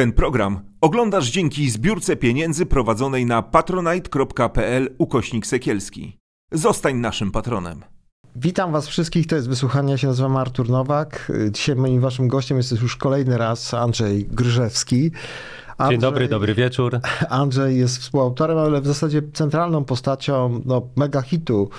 [0.00, 6.16] Ten program oglądasz dzięki zbiórce pieniędzy prowadzonej na patronite.pl ukośnik sekielski.
[6.52, 7.84] Zostań naszym patronem.
[8.36, 11.32] Witam Was wszystkich, to jest wysłuchanie, ja się nazywam Artur Nowak.
[11.50, 15.10] Dzisiaj moim Waszym gościem jest już kolejny raz Andrzej Gryżewski.
[15.78, 17.00] Andrzej, Dzień dobry, dobry wieczór.
[17.28, 21.70] Andrzej jest współautorem, ale w zasadzie centralną postacią no, mega hitu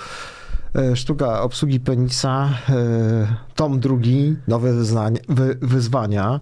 [0.94, 6.40] Sztuka obsługi penisa, e, tom drugi, nowe wyznania, wy, wyzwania.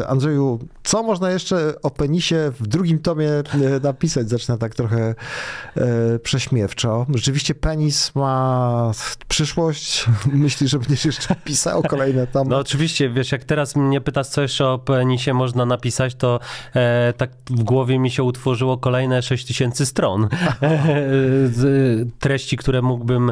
[0.00, 3.42] E, Andrzeju, co można jeszcze o penisie w drugim tomie e,
[3.82, 4.28] napisać?
[4.28, 5.14] Zacznę tak trochę
[5.76, 7.06] e, prześmiewczo.
[7.14, 8.92] Rzeczywiście penis ma
[9.28, 10.06] przyszłość.
[10.32, 12.50] Myślisz, że będziesz jeszcze pisał kolejne tomy?
[12.50, 16.40] No oczywiście, wiesz, jak teraz mnie pytasz, co jeszcze o penisie można napisać, to
[16.74, 20.28] e, tak w głowie mi się utworzyło kolejne 6000 stron
[22.20, 23.31] treści, które mógłbym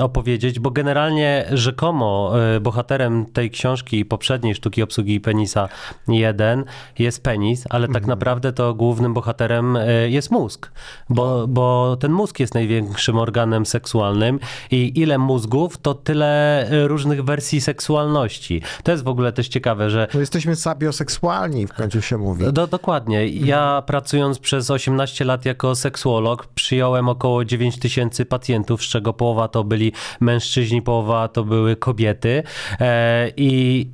[0.00, 5.68] opowiedzieć, bo generalnie rzekomo e, bohaterem tej książki i poprzedniej sztuki obsługi penisa
[6.08, 6.64] 1
[6.98, 8.08] jest penis, ale tak mhm.
[8.08, 10.72] naprawdę to głównym bohaterem e, jest mózg,
[11.08, 17.24] bo, bo ten mózg jest największym organem seksualnym i ile mózgów, to tyle e, różnych
[17.24, 18.62] wersji seksualności.
[18.82, 20.08] To jest w ogóle też ciekawe, że...
[20.14, 22.52] No jesteśmy sabioseksualni, w końcu się mówi.
[22.52, 23.28] Do, dokładnie.
[23.28, 23.82] Ja mhm.
[23.82, 29.64] pracując przez 18 lat jako seksuolog, przyjąłem około 9 tysięcy pacjentów, z czego połowa to
[29.64, 32.42] byli mężczyźni, połowa to były kobiety.
[32.80, 33.86] E, I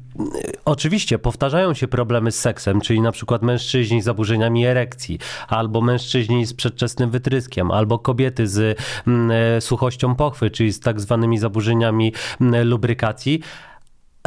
[0.64, 6.46] Oczywiście powtarzają się problemy z seksem, czyli na przykład mężczyźni z zaburzeniami erekcji, albo mężczyźni
[6.46, 12.12] z przedczesnym wytryskiem, albo kobiety z mm, e, suchością pochwy, czyli z tak zwanymi zaburzeniami
[12.40, 13.40] mm, lubrykacji.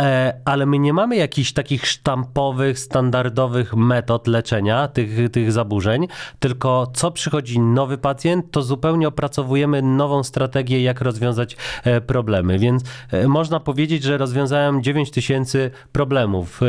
[0.02, 6.08] E, ale my nie mamy jakichś takich sztampowych, standardowych metod leczenia tych, tych zaburzeń,
[6.40, 12.60] tylko co przychodzi nowy pacjent, to zupełnie opracowujemy nową strategię, jak rozwiązać e, problemy.
[12.60, 16.62] Więc e, można powiedzieć, że rozwiązałem 9 tysięcy problemów.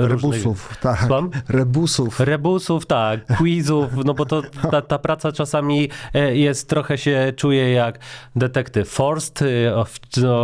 [0.00, 0.78] Rebusów, różnych...
[0.80, 0.98] tak.
[0.98, 1.30] Słucham?
[1.48, 2.20] Rebusów.
[2.20, 3.26] Rebusów, tak.
[3.38, 5.88] Quizów, no bo to ta, ta praca czasami
[6.32, 7.98] jest, trochę się czuje jak
[8.36, 9.44] detektyw Forst.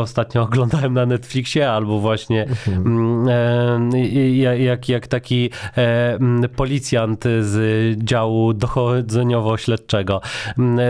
[0.01, 3.29] Ostatnio oglądałem na Netflixie, albo właśnie mhm.
[3.29, 6.19] e, jak, jak taki e,
[6.57, 7.59] policjant z
[8.05, 10.21] działu dochodzeniowo-śledczego,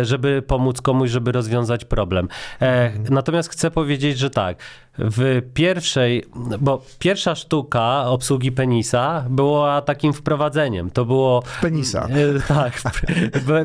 [0.02, 2.28] żeby pomóc komuś, żeby rozwiązać problem.
[2.60, 3.14] E, mhm.
[3.14, 4.58] Natomiast chcę powiedzieć, że tak,
[4.98, 6.24] w pierwszej,
[6.60, 10.90] bo pierwsza sztuka obsługi penisa była takim wprowadzeniem.
[10.90, 11.42] To było.
[11.60, 12.08] Penisa.
[12.08, 12.80] E, tak,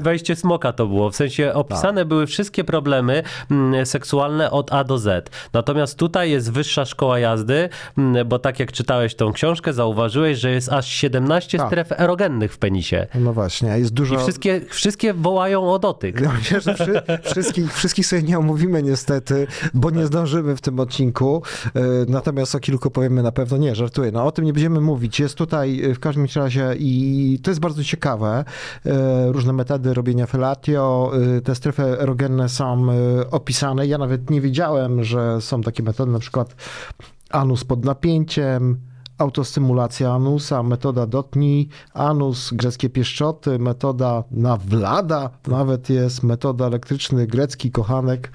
[0.02, 1.10] wejście smoka to było.
[1.10, 2.08] W sensie opisane tak.
[2.08, 5.30] były wszystkie problemy mm, seksualne od A do Z.
[5.54, 10.52] Natomiast tutaj jest wyższa szkoła jazdy, mm, bo tak jak czytałeś tą książkę, zauważyłeś, że
[10.52, 11.68] jest aż 17 tak.
[11.68, 13.08] stref erogennych w penisie.
[13.16, 14.16] No właśnie, jest dużo.
[14.16, 16.22] I wszystkie, wszystkie wołają o dotyk.
[16.22, 17.02] Ja myślę, że wszy,
[17.34, 21.42] wszystkich, wszystkich sobie nie omówimy niestety, bo nie zdążymy w tym odcinku kilku,
[21.76, 24.12] e, natomiast o kilku powiemy na pewno nie, żartuję.
[24.12, 25.20] No o tym nie będziemy mówić.
[25.20, 28.46] Jest tutaj e, w każdym razie i to jest bardzo ciekawe.
[28.86, 31.12] E, różne metody robienia felatio,
[31.44, 32.88] te strefy erogenne są
[33.32, 33.88] opisane.
[33.88, 36.56] Ja nawet nie wiedziałem, że są takie metody, na przykład
[37.30, 38.78] anus pod napięciem,
[39.18, 48.32] autostymulacja anusa, metoda dotnij anus, greckie pieszczoty, metoda nawlada, nawet jest metoda elektryczny grecki kochanek.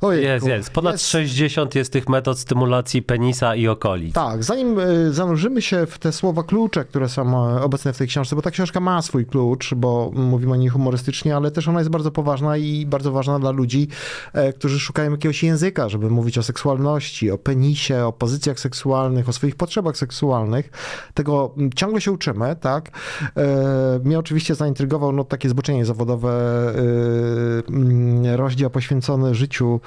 [0.00, 0.70] Ojejku, jest, jest.
[0.70, 1.06] Ponad jest...
[1.08, 4.14] 60 jest tych metod stymulacji penisa i okolic.
[4.14, 8.08] Tak, zanim e, zanurzymy się w te słowa klucze, które są e, obecne w tej
[8.08, 11.78] książce, bo ta książka ma swój klucz, bo mówimy o niej humorystycznie, ale też ona
[11.78, 13.88] jest bardzo poważna i bardzo ważna dla ludzi,
[14.32, 19.32] e, którzy szukają jakiegoś języka, żeby mówić o seksualności, o penisie, o pozycjach seksualnych, o
[19.32, 20.70] swoich potrzebach seksualnych.
[21.14, 22.90] Tego ciągle się uczymy, tak?
[24.04, 26.30] Mnie oczywiście zaintrygował no, takie zboczenie zawodowe,
[28.36, 29.80] rozdział poświęcony życiu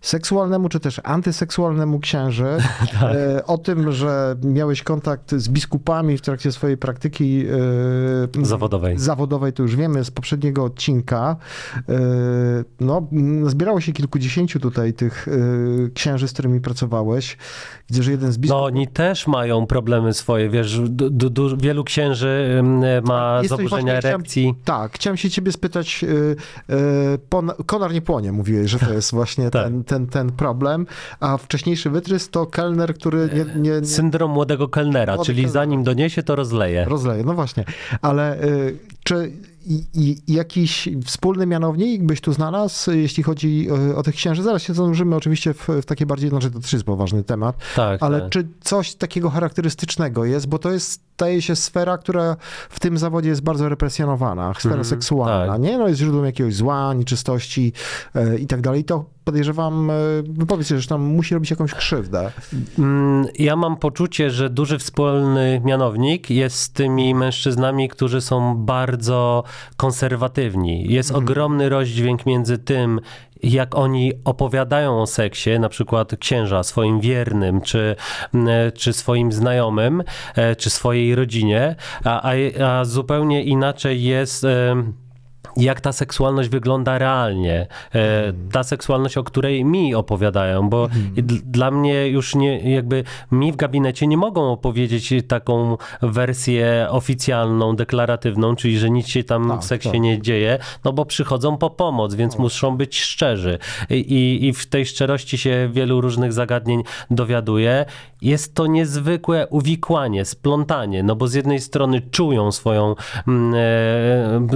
[0.00, 2.56] seksualnemu czy też antyseksualnemu księży,
[3.00, 3.14] tak.
[3.14, 7.44] E, o tym, że miałeś kontakt z biskupami w trakcie swojej praktyki
[8.42, 8.98] e, zawodowej.
[8.98, 11.36] Zawodowej, to już wiemy z poprzedniego odcinka.
[11.76, 11.82] E,
[12.80, 13.08] no,
[13.46, 15.26] zbierało się kilkudziesięciu tutaj tych
[15.94, 17.36] księży, z którymi pracowałeś.
[17.90, 18.62] Widzę, że jeden z biskupów...
[18.62, 22.62] No, oni też mają problemy swoje, wiesz, du, du, wielu księży
[23.04, 24.42] ma Jesteś zaburzenia właśnie, erekcji.
[24.42, 26.04] Chciałem, tak, chciałem się ciebie spytać,
[27.66, 29.64] konar nie płonie, mówiłeś, że to jest właśnie tak.
[29.64, 30.86] ten ten, ten problem,
[31.20, 33.60] a wcześniejszy wytrys to kelner, który nie...
[33.62, 33.86] nie, nie...
[33.86, 35.52] Syndrom młodego kelnera, Młody czyli kelner.
[35.52, 36.84] zanim doniesie, to rozleje.
[36.84, 37.64] Rozleje, no właśnie.
[38.02, 39.32] Ale y, czy
[39.66, 44.42] i, i, jakiś wspólny mianownik byś tu znalazł, jeśli chodzi o, o tych księży?
[44.42, 48.02] Zaraz się zanurzymy oczywiście w, w takie bardziej, znaczy to też jest poważny temat, tak,
[48.02, 48.30] ale tak.
[48.30, 52.36] czy coś takiego charakterystycznego jest, bo to jest staje się sfera, która
[52.70, 55.62] w tym zawodzie jest bardzo represjonowana, sfera Mhm, seksualna, tak.
[55.62, 55.78] nie?
[55.78, 57.72] No jest źródłem jakiegoś zła, nieczystości
[58.14, 58.84] e, i tak dalej.
[58.84, 59.94] To podejrzewam, e,
[60.28, 62.32] wypowiedz się, że tam musi robić jakąś krzywdę.
[62.78, 69.44] Mm, Ja mam poczucie, że duży wspólny mianownik jest z tymi mężczyznami, którzy są bardzo
[69.76, 70.92] konserwatywni.
[70.92, 73.00] Jest ogromny rozdźwięk między tym,
[73.42, 77.96] jak oni opowiadają o seksie, na przykład księża swoim wiernym, czy,
[78.74, 80.02] czy swoim znajomym,
[80.34, 82.32] e, czy swojej rodzinie, a, a,
[82.64, 84.44] a zupełnie inaczej jest.
[84.44, 84.99] em,
[85.56, 87.66] jak ta seksualność wygląda realnie.
[87.94, 93.52] E, ta seksualność, o której mi opowiadają, bo d- dla mnie już nie, jakby mi
[93.52, 99.60] w gabinecie nie mogą opowiedzieć taką wersję oficjalną, deklaratywną, czyli że nic się tam Tak,
[99.60, 100.00] w seksie tak.
[100.00, 103.58] nie dzieje, no bo przychodzą po pomoc, więc muszą być szczerzy.
[103.90, 107.84] I, i, I w tej szczerości się wielu różnych zagadnień dowiaduje.
[108.22, 112.94] Jest to niezwykłe uwikłanie, splątanie, no bo z jednej strony czują swoją,
[113.28, 113.54] mm,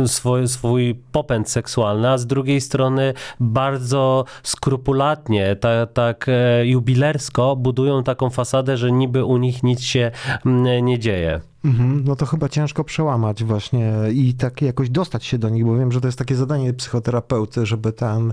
[0.02, 7.56] e, swój, swój popęd seksualny, a z drugiej strony bardzo skrupulatnie, tak, tak e, jubilersko
[7.56, 10.10] budują taką fasadę, że niby u nich nic się
[10.46, 11.53] mm, nie dzieje.
[11.64, 15.76] Mhm, no to chyba ciężko przełamać właśnie i tak jakoś dostać się do nich, bo
[15.76, 18.32] wiem, że to jest takie zadanie psychoterapeuty, żeby ten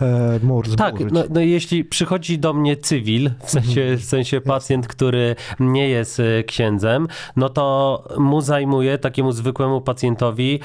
[0.00, 1.14] e, mur Tak, zburzyć.
[1.14, 6.20] no, no jeśli przychodzi do mnie cywil, w sensie, w sensie pacjent, który nie jest
[6.20, 10.60] e, księdzem, no to mu zajmuje, takiemu zwykłemu pacjentowi,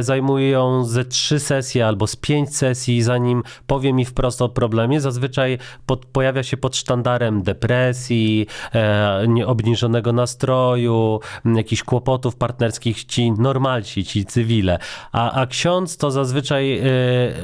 [0.00, 5.00] zajmuje ją ze trzy sesje albo z pięć sesji, zanim powie mi wprost o problemie.
[5.00, 11.20] Zazwyczaj pod, pojawia się pod sztandarem depresji, e, obniżonego nastroju,
[11.56, 14.78] jakichś kłopotów partnerskich ci normalci, ci cywile.
[15.12, 16.82] A, a ksiądz to zazwyczaj e,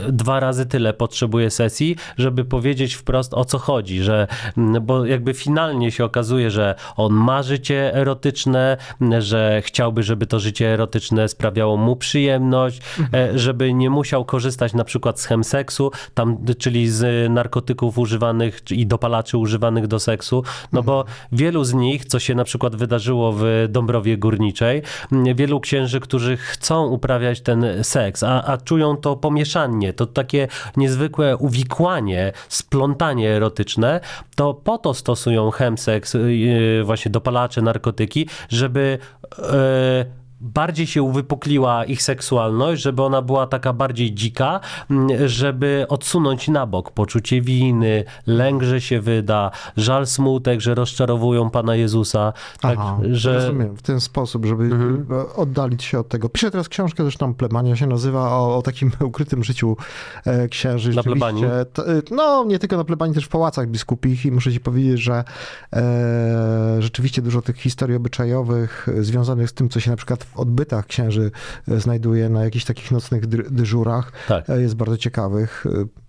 [0.09, 4.27] dwa razy tyle potrzebuje sesji, żeby powiedzieć wprost o co chodzi, że
[4.57, 10.27] m, bo jakby finalnie się okazuje, że on ma życie erotyczne, m, że chciałby, żeby
[10.27, 12.81] to życie erotyczne sprawiało mu przyjemność,
[13.15, 18.87] e, żeby nie musiał korzystać na przykład z chemseksu, tam, czyli z narkotyków używanych i
[18.87, 20.43] dopalaczy używanych do seksu,
[20.73, 24.83] no bo wielu z nich, co się na przykład wydarzyło w Dąbrowie Górniczej,
[25.13, 30.49] m, wielu księży, którzy chcą uprawiać ten seks, a, a czują to pomieszanie, to takie
[30.77, 34.01] niezwykłe uwikłanie, splątanie erotyczne,
[34.37, 38.99] to po to stosują chemseks, yy, właśnie dopalacze, narkotyki, żeby
[39.39, 44.61] yy, bardziej się uwypukliła ich seksualność, żeby ona była taka bardziej dzika,
[44.91, 51.51] m, żeby odsunąć na bok poczucie winy, lęk, że się wyda, żal, smutek, że rozczarowują
[51.51, 52.33] Pana Jezusa.
[52.61, 53.35] Tak, Aha, że...
[53.35, 55.07] rozumiem, w ten sposób, żeby Mhm.
[55.37, 56.29] oddalić się od tego.
[56.29, 59.77] Piszę teraz książkę, zresztą Plebania się nazywa, o, o takim ukrytym życiu
[60.25, 60.91] e, księży.
[60.95, 61.45] Na plebanii?
[61.45, 61.67] e,
[62.11, 65.25] no, nie tylko na plebanii, też w pałacach biskupich i muszę ci powiedzieć, że
[65.73, 70.87] e, rzeczywiście dużo tych historii obyczajowych e, związanych z tym, co się na przykład odbytach
[70.87, 71.31] księży
[71.69, 74.51] e, znajduje na jakichś takich nocnych dyżurach, Tak.
[74.51, 75.65] e, jest bardzo ciekawych.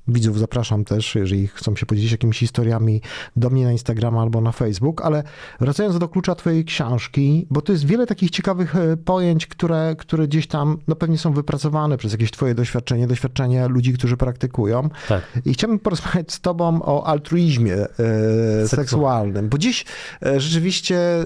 [0.07, 3.01] Widzów zapraszam też, jeżeli chcą się podzielić jakimiś historiami
[3.35, 5.23] do mnie na Instagrama albo na Facebook, ale
[5.59, 10.27] wracając do klucza twojej książki, bo to jest wiele takich ciekawych e, pojęć, które, które
[10.27, 14.89] gdzieś tam no pewnie są wypracowane przez jakieś twoje doświadczenie, doświadczenie ludzi, którzy praktykują.
[15.09, 15.21] Tak.
[15.45, 19.85] I chciałbym porozmawiać z tobą o altruizmie e, seksualnym, bo dziś
[20.25, 21.25] e, rzeczywiście e,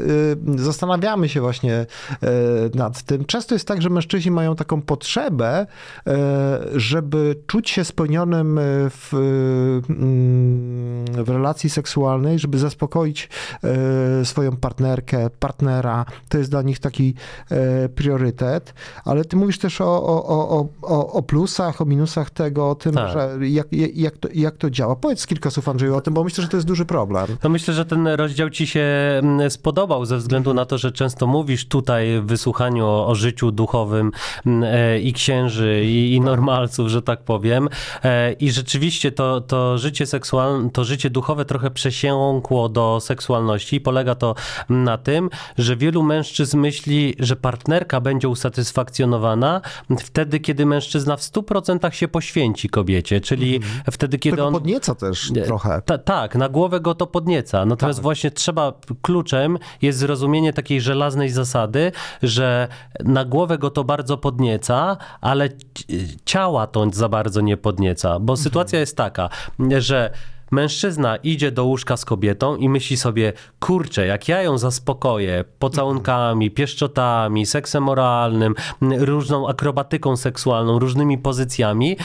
[0.55, 1.85] zastanawiamy się właśnie e,
[2.73, 3.25] nad tym.
[3.25, 5.67] Często jest tak, że mężczyźni mają taką potrzebę,
[6.07, 9.13] e, żeby czuć się spełnionym w,
[9.89, 13.29] mm, w relacji seksualnej, żeby zaspokoić
[13.63, 16.05] e, swoją partnerkę, partnera.
[16.29, 17.13] To jest dla nich taki
[17.51, 18.73] e, priorytet,
[19.05, 22.93] ale ty mówisz też o, o, o, o, o plusach, o minusach tego, o tym,
[22.93, 23.13] Tak.
[23.13, 24.95] że jak, jak, to, jak to działa.
[24.95, 27.25] Powiedz kilka słów, Andrzeju, o tym, bo myślę, że to jest duży problem.
[27.43, 28.83] No myślę, że ten rozdział ci się
[29.23, 33.51] mm, spodobał ze względu na to, że często mówisz tutaj w wysłuchaniu o, o życiu
[33.51, 34.11] duchowym
[34.45, 37.69] mm, e, i księży, i, i normalców, że tak powiem.
[38.39, 43.81] I rzeczywiście to, to życie seksualne, to życie duchowe trochę przesiąkło do seksualności.
[43.81, 44.35] Polega to
[44.69, 49.61] na tym, że wielu mężczyzn myśli, że partnerka będzie usatysfakcjonowana
[49.99, 53.59] wtedy, kiedy mężczyzna w 100% się poświęci kobiecie, czyli
[53.91, 54.53] wtedy, kiedy Tego on...
[54.53, 55.81] podnieca też trochę.
[55.85, 57.65] Ta, tak, na głowę go to podnieca.
[57.65, 58.03] Natomiast Tak.
[58.03, 61.91] właśnie trzeba, kluczem jest zrozumienie takiej żelaznej zasady,
[62.23, 62.67] że
[63.03, 65.85] na głowę go to bardzo podnieca, ale ci-
[66.25, 68.19] ciała to za bardzo nie podnieca.
[68.19, 69.29] Bo sytuacja jest taka,
[69.77, 70.11] że
[70.51, 76.51] mężczyzna idzie do łóżka z kobietą i myśli sobie, kurczę, jak ja ją zaspokoję pocałunkami,
[76.51, 81.97] pieszczotami, seksem oralnym, m, różną akrobatyką seksualną, różnymi pozycjami,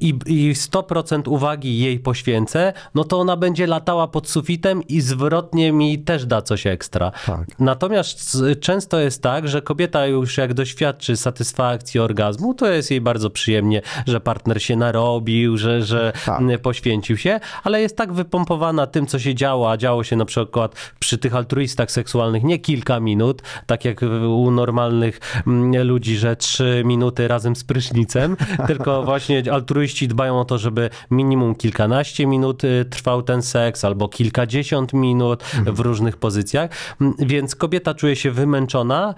[0.00, 5.72] i, i 100% uwagi jej poświęcę, no to ona będzie latała pod sufitem i zwrotnie
[5.72, 7.12] mi też da coś ekstra.
[7.26, 7.46] Tak.
[7.58, 13.00] Natomiast z- często jest tak, że kobieta już jak doświadczy satysfakcji orgazmu, to jest jej
[13.00, 16.40] bardzo przyjemnie, że partner się narobił, że, że Tak.
[16.40, 20.24] m, poświęcił się, ale jest tak wypompowana tym, co się działo, a działo się na
[20.24, 24.00] przykład przy tych altruistach seksualnych nie kilka minut, tak jak
[24.36, 30.44] u normalnych mm, ludzi, że trzy minuty razem z prysznicem, tylko właśnie altruiści dbają o
[30.44, 36.70] to, żeby minimum kilkanaście minut y, trwał ten seks, albo kilkadziesiąt minut w różnych pozycjach,
[37.00, 39.14] Mm, więc kobieta czuje się wymęczona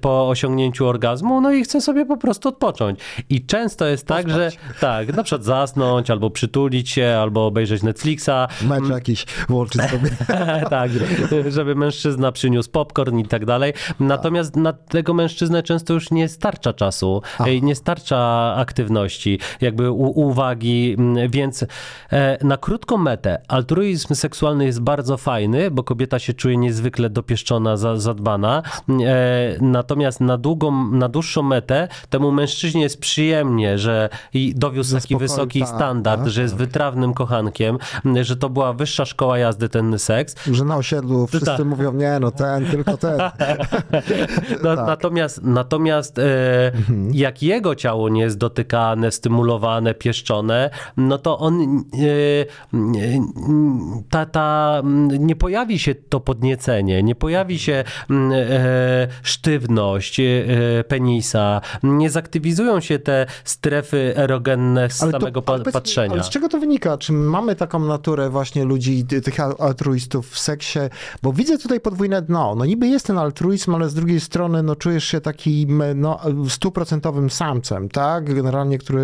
[0.00, 3.00] po osiągnięciu orgazmu, no i chce sobie po prostu odpocząć.
[3.30, 4.50] I często jest tak, że
[4.80, 8.30] tak, na przykład zasnąć, albo przytulić się, albo obejrzeć Netflixa,
[8.62, 10.10] Mecz jakiś włączyć sobie.
[10.70, 10.90] tak,
[11.48, 13.72] żeby mężczyzna przyniósł popcorn i tak dalej.
[14.00, 19.23] Natomiast na tego mężczyznę często już nie starcza czasu, e, nie starcza aktywności,
[19.60, 21.64] jakby u, uwagi, mm, więc
[22.12, 27.76] e, na krótką metę altruizm seksualny jest bardzo fajny, bo kobieta się czuje niezwykle dopieszczona,
[27.76, 28.62] za, zadbana.
[28.88, 28.94] E,
[29.60, 35.18] natomiast na długą, na dłuższą metę temu mężczyźnie jest przyjemnie, że i dowiózł taki Zaspokoi-
[35.18, 37.78] wysoki tak, standard, tak, że jest wytrawnym kochankiem,
[38.22, 40.34] że to była wyższa szkoła jazdy ten seks.
[40.52, 41.64] Że na osiedlu wszyscy Tak.
[41.66, 43.18] mówią, nie no ten, tylko ten.
[44.62, 44.86] No, Tak.
[44.86, 46.24] Natomiast, natomiast e,
[46.74, 47.10] Mhm.
[47.14, 52.46] jak jego ciało nie jest dotykane, stymulowane, pieszczone, no to on e, e,
[54.10, 54.82] ta, ta,
[55.18, 60.20] nie pojawi się to podniecenie, nie pojawi się mm, e, sztywność
[60.88, 66.12] penisa, nie zaktywizują się te strefy erogenne z samego pa- ale patrzenia.
[66.12, 66.98] Ale z czego to wynika?
[66.98, 70.78] Czy mamy taką naturę właśnie ludzi, ty- tych al- altruistów w seksie?
[71.22, 72.54] Bo widzę tutaj podwójne dno.
[72.54, 77.30] No niby jest ten altruizm, ale z drugiej strony no, czujesz się takim no, stuprocentowym
[77.30, 78.34] samcem, tak?
[78.34, 79.03] Generalnie, który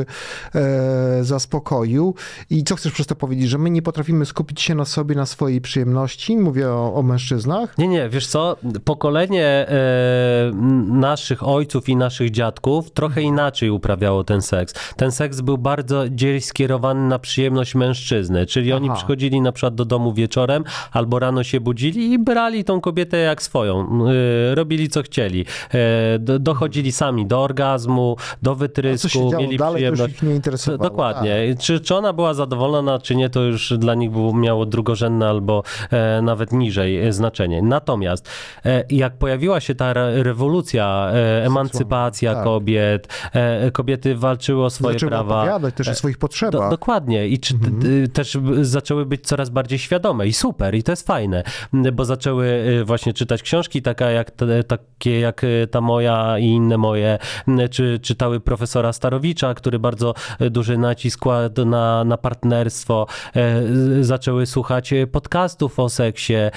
[0.55, 2.15] e, zaspokoił.
[2.51, 3.49] I co chcesz przez to powiedzieć?
[3.49, 6.37] Że my nie potrafimy skupić się na sobie, na swojej przyjemności?
[6.37, 7.79] Mówię o, o mężczyznach.
[7.79, 10.51] Nie, nie, wiesz co, pokolenie e,
[10.87, 14.75] naszych ojców i naszych dziadków trochę inaczej uprawiało ten seks.
[14.97, 18.97] Ten seks był bardzo dziś skierowany na przyjemność mężczyzny, czyli oni Aha.
[18.97, 23.43] przychodzili na przykład do domu wieczorem albo rano się budzili i brali tą kobietę jak
[23.43, 25.45] swoją, e, robili co chcieli.
[25.71, 30.79] E, do, dochodzili sami do orgazmu, do wytrysku, mieli dalej, już ich nie interesowało.
[30.79, 30.91] Tak.
[30.91, 31.55] Dokładnie.
[31.59, 35.63] Czy, czy ona była zadowolona, czy nie, to już dla nich było, miało drugorzędne albo
[35.91, 37.63] e, nawet niżej e, znaczenie.
[37.63, 38.29] Natomiast
[38.65, 42.45] e, jak pojawiła się ta re, rewolucja, e, emancypacja tak.
[42.45, 45.39] kobiet, e, kobiety walczyły o swoje Zaczęły prawa.
[45.39, 46.63] opowiadać też o swoich potrzebach.
[46.63, 47.29] Do, dokładnie.
[47.29, 47.55] I czy,
[47.85, 51.43] y, też zaczęły być coraz bardziej świadome i super, i to jest fajne,
[51.93, 57.19] bo zaczęły właśnie czytać książki taka jak, te, takie jak ta moja i inne moje,
[57.71, 60.15] czy czytały profesora Starowicza, który bardzo
[60.51, 63.07] duży nacisk kładł na, na partnerstwo,
[63.37, 63.63] e,
[64.05, 66.51] zaczęły słuchać podcastów o seksie, e,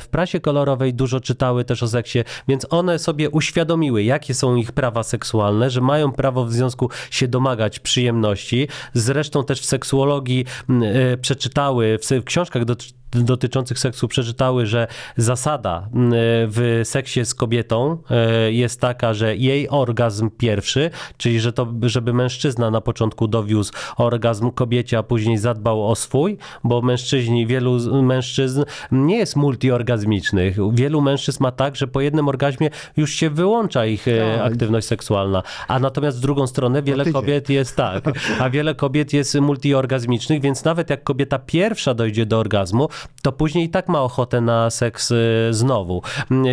[0.00, 2.18] w prasie kolorowej dużo czytały też o seksie,
[2.48, 7.28] więc one sobie uświadomiły, jakie są ich prawa seksualne, że mają prawo w związku się
[7.28, 8.68] domagać przyjemności.
[8.94, 14.86] Zresztą też w seksuologii e, przeczytały, w książkach dotycz- dotyczących seksu przeczytały, że
[15.16, 16.10] zasada m,
[16.48, 22.12] w seksie z kobietą e, jest taka, że jej orgazm pierwszy, czyli że to, żeby
[22.12, 28.02] mężczyzna na początku dowiózł orgazm kobiecie, a później zadbał o swój, bo mężczyźni, wielu z-
[28.02, 30.56] mężczyzn nie jest multiorgazmicznych.
[30.74, 34.52] Wielu mężczyzn ma tak, że po jednym orgazmie już się wyłącza ich e, Tak.
[34.52, 37.12] aktywność seksualna, a natomiast w drugą stronę wiele tydzień.
[37.12, 38.04] kobiet jest tak,
[38.40, 42.88] a wiele kobiet jest multiorgazmicznych, więc nawet jak kobieta pierwsza dojdzie do orgazmu,
[43.22, 46.02] to później i tak ma ochotę na seks y, znowu.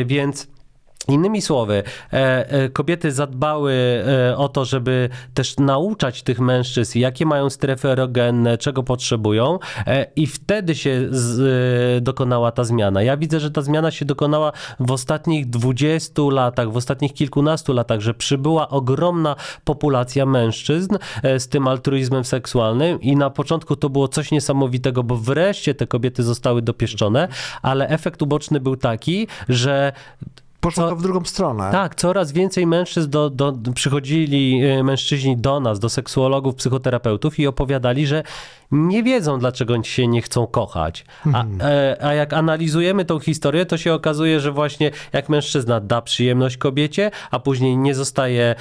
[0.05, 0.47] Więc
[1.07, 1.83] Innymi słowy,
[2.13, 7.89] e, e, kobiety zadbały e, o to, żeby też nauczać tych mężczyzn, jakie mają strefy
[7.89, 9.59] erogenne, czego potrzebują,
[10.15, 11.09] i wtedy się
[12.01, 13.03] dokonała ta zmiana.
[13.03, 17.99] Ja widzę, że ta zmiana się dokonała w ostatnich 20 latach, w ostatnich kilkunastu latach,
[18.01, 20.97] że przybyła ogromna populacja mężczyzn
[21.37, 26.23] z tym altruizmem seksualnym, i na początku to było coś niesamowitego, bo wreszcie te kobiety
[26.23, 27.27] zostały dopieszczone,
[27.61, 29.93] ale efekt uboczny był taki, że
[30.65, 31.69] Poszło Co- to w drugą stronę.
[31.71, 37.47] tak, coraz więcej mężczyzn do, do, przychodzili e, mężczyźni do nas, do seksuologów, psychoterapeutów i
[37.47, 38.23] opowiadali, że
[38.71, 41.05] nie wiedzą, dlaczego się nie chcą kochać.
[41.33, 46.01] A, e, a jak analizujemy tą historię, to się okazuje, że właśnie jak mężczyzna da
[46.01, 48.55] przyjemność kobiecie, a później nie zostaje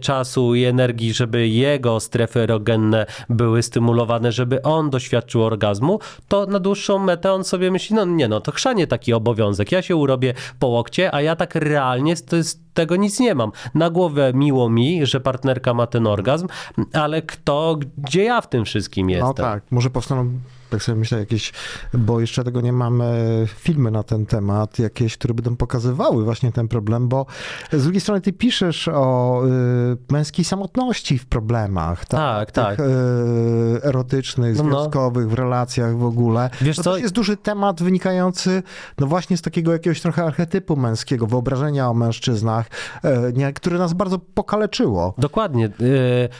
[0.00, 5.98] czasu i energii, żeby jego strefy erogenne były stymulowane, żeby on doświadczył orgazmu,
[6.28, 9.72] to na dłuższą metę on sobie myśli, no nie no, to chrzanie taki obowiązek.
[9.72, 13.34] Ja się urobię po łokcie, a ja tak tak realnie to jest, tego nic nie
[13.34, 13.52] mam.
[13.74, 16.48] Na głowę miło mi, że partnerka ma ten orgazm,
[16.92, 19.28] ale kto, gdzie ja w tym wszystkim jestem?
[19.28, 20.30] No tak, może powstaną,
[20.70, 21.52] tak sobie myślę, jakieś,
[21.94, 26.68] bo jeszcze tego nie mamy, filmy na ten temat, jakieś, które będą pokazywały właśnie ten
[26.68, 27.26] problem, bo
[27.72, 32.76] z drugiej strony ty piszesz o y, męskiej samotności w problemach, Tak, tak.
[32.76, 34.70] Tych, y, erotycznych, No, no.
[34.70, 36.50] związkowych, w relacjach w ogóle.
[36.60, 36.96] Wiesz to co?
[36.96, 38.62] jest duży temat wynikający,
[38.98, 42.66] no właśnie z takiego jakiegoś trochę archetypu męskiego, wyobrażenia o mężczyznach,
[43.04, 45.14] e, nie, które nas bardzo pokaleczyło.
[45.18, 45.70] Dokładnie.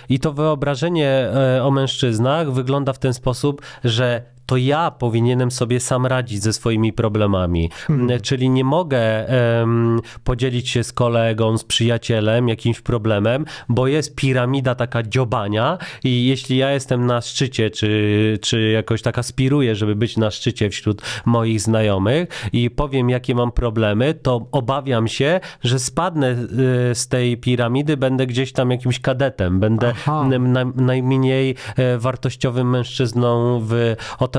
[0.09, 1.31] I to wyobrażenie
[1.63, 4.18] o mężczyznach wygląda w ten sposób, że
[4.49, 7.71] to ja powinienem sobie sam radzić ze swoimi problemami.
[7.89, 14.15] Yy, Czyli nie mogę em, podzielić się z kolegą, z przyjacielem jakimś problemem, bo jest
[14.15, 19.97] piramida taka dziobania i jeśli ja jestem na szczycie, czy, czy jakoś tak aspiruję, żeby
[19.97, 25.79] być na szczycie wśród moich znajomych i powiem, jakie mam problemy, to obawiam się, że
[25.79, 30.29] spadnę y, z tej piramidy, będę gdzieś tam jakimś kadetem, będę Aha.
[30.77, 34.38] najmniej e, wartościowym mężczyzną w otoczeniu.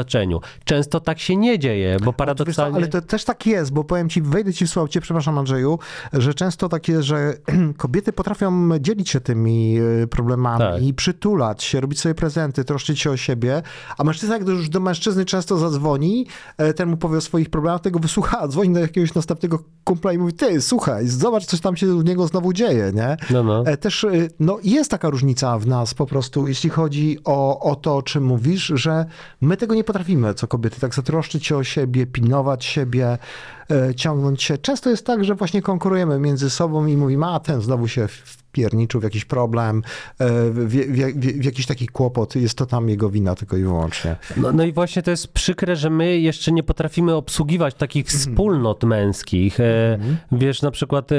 [0.64, 2.78] Często tak się nie dzieje, bo paradoksalnie...
[2.78, 5.80] ale to też tak jest, bo powiem ci, wejdę ci w słowo, cię przepraszam Andrzeju,
[6.14, 7.34] że często tak jest, że
[7.78, 10.84] kobiety potrafią dzielić się tymi y, problemami, Tak.
[10.84, 13.62] i przytulać się, robić sobie prezenty, troszczyć się o siebie,
[13.98, 16.26] a mężczyzna, jak już do mężczyzny często zadzwoni,
[16.58, 20.18] e, ten mu powie o swoich problemach, tego wysłucha, dzwoni do jakiegoś następnego kumpla i
[20.18, 23.18] mówi, ty, słuchaj, zobacz, coś tam się u niego znowu dzieje, nie?
[23.30, 23.66] No, no.
[23.66, 27.76] E, Też y, no, jest taka różnica w nas po prostu, jeśli chodzi o, o
[27.76, 29.06] to, o czym mówisz, że
[29.42, 33.18] my tego nie potrafimy, co kobiety, tak zatroszczyć się o siebie, pilnować siebie,
[33.96, 34.58] ciągnąć się.
[34.58, 39.02] Często jest tak, że właśnie konkurujemy między sobą i mówimy, a ten znowu się wpierniczył
[39.02, 39.84] w jakiś problem,
[40.20, 44.16] e, w, w, w, jakiś taki kłopot, jest to tam jego wina tylko i wyłącznie.
[44.38, 48.20] No, no i właśnie to jest przykre, że my jeszcze nie potrafimy obsługiwać takich Mhm.
[48.20, 49.60] wspólnot męskich.
[49.60, 50.00] E,
[50.32, 51.16] Wiesz, na przykład e,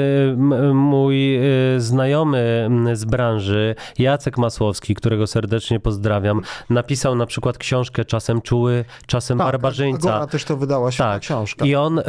[0.73, 1.41] mój e,
[1.77, 9.37] znajomy z branży, Jacek Masłowski, którego serdecznie pozdrawiam, napisał na przykład książkę Czasem czuły, czasem
[9.37, 10.09] barbarzyńca.
[10.09, 11.21] Agora też to wydała Tak.
[11.21, 11.65] książka.
[11.65, 12.03] I on e,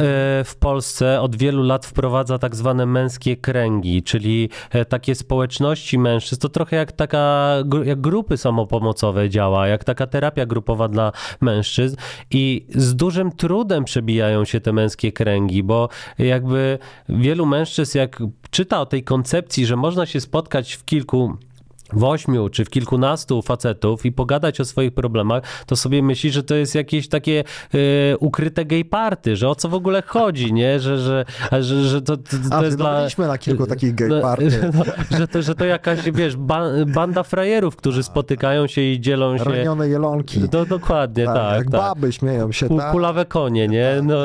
[0.45, 6.41] w Polsce od wielu lat wprowadza tak zwane męskie kręgi, czyli e, takie społeczności mężczyzn.
[6.41, 11.11] To trochę jak taka, jak grupy samopomocowe działa, jak taka terapia grupowa dla
[11.41, 11.95] mężczyzn.
[12.31, 16.79] I z dużym trudem przebijają się te męskie kręgi, bo jakby
[17.09, 21.37] wielu mężczyzn, jak czyta o tej koncepcji, że można się spotkać w kilku
[21.93, 26.43] w ośmiu czy w kilkunastu facetów i pogadać o swoich problemach, to sobie myśli, że
[26.43, 27.43] to jest jakieś takie
[27.73, 30.79] e, ukryte gay party, że o co w ogóle chodzi, nie?
[30.79, 32.99] Że, że, że, że to, to, to A jest dla...
[32.99, 34.43] byliśmy na kilku takich gay No, party.
[34.73, 39.37] No, że, to, że to jakaś, wiesz, ba, banda frajerów, którzy spotykają się i dzielą
[39.37, 39.43] się...
[39.43, 40.39] Ranione jelonki.
[40.53, 41.81] No dokładnie, tak, jak tak.
[41.81, 42.91] baby śmieją się, Ku- tak?
[42.91, 44.01] Kulawe konie, nie?
[44.03, 44.15] No,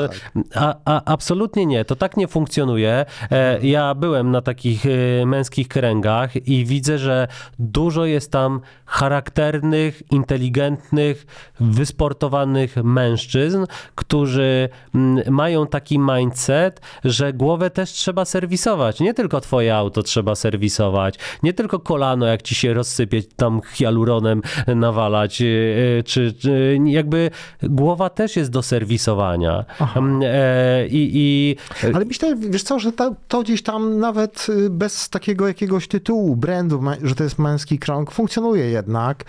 [0.55, 3.05] a, a, absolutnie nie, to tak nie funkcjonuje.
[3.31, 7.27] E, ja byłem na takich e, męskich kręgach i widzę, że
[7.59, 11.25] dużo jest tam charakternych, inteligentnych,
[11.59, 18.99] wysportowanych mężczyzn, którzy mm, mają taki mindset, że głowę też trzeba serwisować.
[18.99, 24.41] Nie tylko twoje auto trzeba serwisować, nie tylko kolano, jak ci się rozsypie, tam hialuronem
[24.75, 27.31] nawalać, e, e, czy, czy jakby
[27.63, 29.65] głowa też jest do serwisowania.
[29.95, 31.55] Mm, e, I, i
[31.95, 36.35] Ale myślę, wiesz co, że to, to gdzieś tam nawet y, bez takiego jakiegoś tytułu,
[36.35, 39.23] brandu, że to jest męski krąg, funkcjonuje jednak,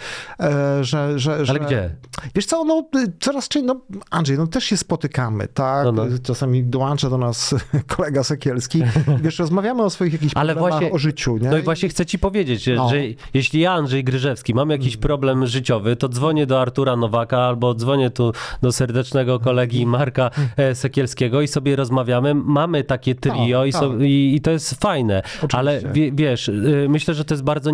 [0.81, 1.51] że, że, że...
[1.51, 1.97] ale gdzie?
[2.35, 3.81] Wiesz co, no y, coraz częściej, no
[4.11, 5.85] Andrzej, no też się spotykamy, tak?
[5.85, 6.05] No, no.
[6.23, 7.55] Czasami dołącza do nas
[7.97, 8.83] kolega Sekielski,
[9.23, 11.51] wiesz, rozmawiamy o swoich jakichś Ale problemach, właśnie- o życiu, nie?
[11.51, 12.89] No i właśnie chcę ci powiedzieć, że, No.
[12.89, 12.97] że
[13.35, 18.11] jeśli ja, Andrzej Gryżewski, mam jakiś problem życiowy, to dzwonię do Artura Nowaka albo dzwonię
[18.11, 22.35] tu do serdecznego kolegi Marka e, Sekielskiego i sobie rozmawiamy.
[22.35, 24.01] Mamy takie trio Tak, i, so, tak.
[24.01, 25.23] i, i to jest fajne.
[25.37, 25.59] Oczywiście.
[25.59, 27.71] Ale wie, wiesz, y, myślę, że to jest bardzo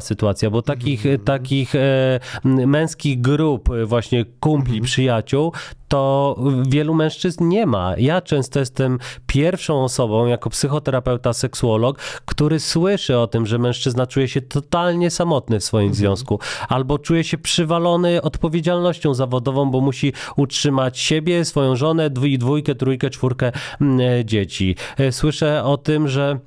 [0.00, 1.24] sytuacja, bo takich, Mhm.
[1.24, 4.84] takich e, męskich grup, e, właśnie kumpli, Mhm.
[4.84, 5.52] przyjaciół,
[5.88, 6.36] to
[6.68, 7.94] wielu mężczyzn nie ma.
[7.98, 14.28] Ja często jestem pierwszą osobą, jako psychoterapeuta, seksuolog, który słyszy o tym, że mężczyzna czuje
[14.28, 20.98] się totalnie samotny w swoim związku, albo czuje się przywalony odpowiedzialnością zawodową, bo musi utrzymać
[20.98, 24.76] siebie, swoją żonę, dwój, dwójkę, trójkę, czwórkę mm, e, dzieci.
[25.10, 26.38] Słyszę o tym, że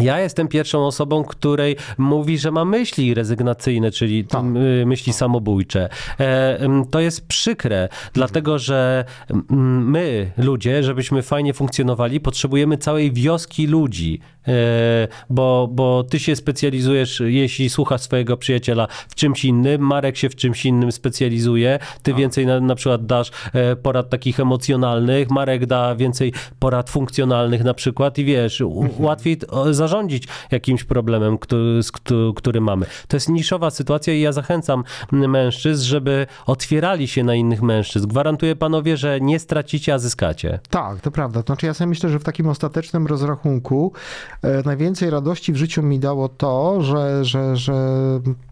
[0.00, 4.44] ja jestem pierwszą osobą, której mówi, że ma myśli rezygnacyjne, czyli Tak.
[4.82, 5.88] y, myśli samobójcze.
[6.20, 6.58] E,
[6.90, 9.04] To jest przykre, dlatego że
[9.50, 14.20] my, ludzie, żebyśmy fajnie funkcjonowali, potrzebujemy całej wioski ludzi.
[14.48, 20.28] E, bo, bo ty się specjalizujesz, jeśli słuchasz swojego przyjaciela w czymś innym, Marek się
[20.28, 25.66] w czymś innym specjalizuje, ty więcej na, na przykład dasz e, porad takich emocjonalnych, Marek
[25.66, 31.80] da więcej porad funkcjonalnych na przykład i wiesz, u, łatwiej o, zarządzić jakimś problemem, który,
[32.36, 32.86] który mamy.
[33.08, 38.08] To jest niszowa sytuacja i ja zachęcam mężczyzn, żeby otwierali się na innych mężczyzn.
[38.08, 40.58] Gwarantuję panowie, że nie stracicie, a zyskacie.
[40.70, 41.42] Tak, to prawda.
[41.42, 45.98] Znaczy ja sobie myślę, że w takim ostatecznym rozrachunku e, najwięcej radości w życiu mi
[45.98, 47.74] dało to, że, że, że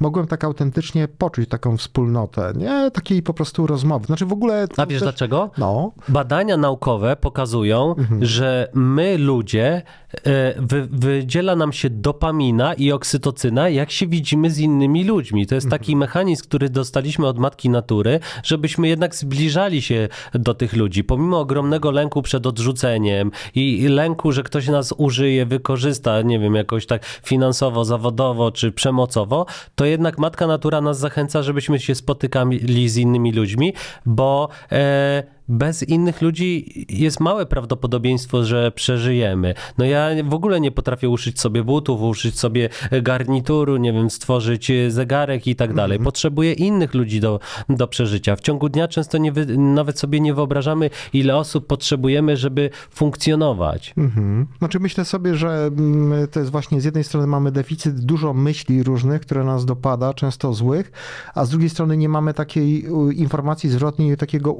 [0.01, 2.91] mogłem tak autentycznie poczuć taką wspólnotę, nie?
[2.91, 4.07] Takiej po prostu rozmowy.
[4.07, 4.67] Znaczy w ogóle...
[4.77, 5.51] A wiesz też- dlaczego?
[5.59, 13.69] No, Badania naukowe pokazują, że my ludzie, e, wy, wydziela nam się dopamina i oksytocyna,
[13.69, 15.47] jak się widzimy z innymi ludźmi.
[15.47, 20.73] To jest taki mechanizm, który dostaliśmy od matki natury, żebyśmy jednak zbliżali się do tych
[20.73, 21.05] ludzi.
[21.05, 26.87] Pomimo ogromnego lęku przed odrzuceniem i lęku, że ktoś nas użyje, wykorzysta, nie wiem, jakoś
[26.87, 32.97] tak finansowo, zawodowo czy przemocowo, to jednak matka natura nas zachęca, żebyśmy się spotykali z
[32.97, 33.75] innymi ludźmi,
[34.07, 39.55] bo e, bez innych ludzi jest małe prawdopodobieństwo, że przeżyjemy.
[39.79, 42.69] No ja w ogóle nie potrafię uszyć sobie butów, uszyć sobie
[43.03, 45.99] garnituru, nie wiem, stworzyć e, zegarek i tak dalej.
[45.99, 48.37] Potrzebuję innych ludzi do, do przeżycia.
[48.37, 53.95] W ciągu dnia często nie wy, nawet sobie nie wyobrażamy, ile osób potrzebujemy, żeby funkcjonować.
[53.97, 54.47] Mhm.
[54.59, 58.83] Znaczy myślę sobie, że mm, to jest właśnie z jednej strony mamy deficyt dużo myśli
[58.83, 60.93] różnych, które nas dopada, często złych,
[61.35, 64.53] a z drugiej strony nie mamy takiej informacji zwrotnej, takiego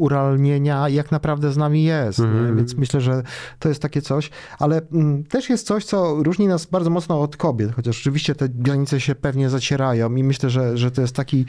[0.77, 2.19] urealnienia, jak naprawdę z nami jest.
[2.19, 2.55] Nie?
[2.57, 3.23] Więc myślę, że
[3.59, 7.37] to jest takie coś, ale mm, też jest coś, co różni nas bardzo mocno od
[7.37, 11.45] kobiet, chociaż oczywiście te granice się pewnie zacierają i myślę, że, że to jest taki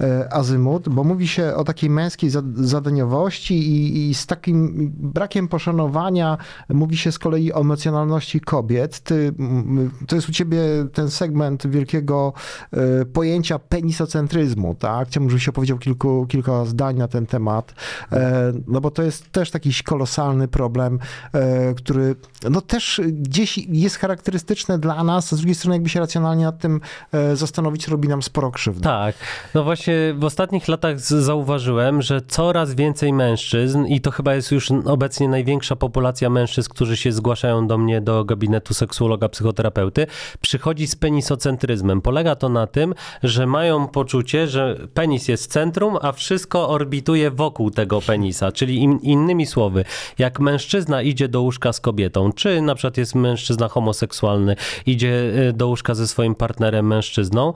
[0.00, 5.48] e, azymut, bo mówi się o takiej męskiej za- zadaniowości i, i z takim brakiem
[5.48, 6.38] poszanowania
[6.68, 9.00] mówi się z kolei o emocjonalności kobiet.
[9.00, 10.60] Ty, mm, to jest u ciebie
[10.92, 12.32] ten segment wielkiego
[12.72, 15.08] e, pojęcia penisocentryzmu, tak?
[15.08, 17.74] Chciałbym, żebyś opowiedział kilku, kilka zdań na ten temat,
[18.12, 20.98] e, no bo to jest też taki kolosalny problem,
[21.32, 22.16] e, który
[22.50, 26.58] no też gdzieś jest charakterystyczny dla nas, a z drugiej strony jakby się racjonalnie nad
[26.58, 26.80] tym
[27.12, 28.82] e, zastanowić, robi nam sporo krzywdy.
[28.82, 29.14] Tak.
[29.54, 34.70] No właśnie w ostatnich latach zauważyłem, że coraz więcej mężczyzn, i to chyba jest już
[34.84, 40.06] obecnie największa populacja mężczyzn, którzy się zgłaszają do mnie do gabinetu seksuologa, psychoterapeuty,
[40.40, 42.00] przychodzi z penisocentryzmem.
[42.00, 47.70] Polega to na tym, że mają poczucie, że penis jest centrum, a wszystko orbituje wokół
[47.70, 48.52] tego penisa.
[48.60, 49.84] Czyli in, innymi słowy,
[50.18, 55.52] jak mężczyzna idzie do łóżka z kobietą, czy na przykład jest mężczyzna homoseksualny, idzie y,
[55.52, 57.52] do łóżka ze swoim partnerem mężczyzną,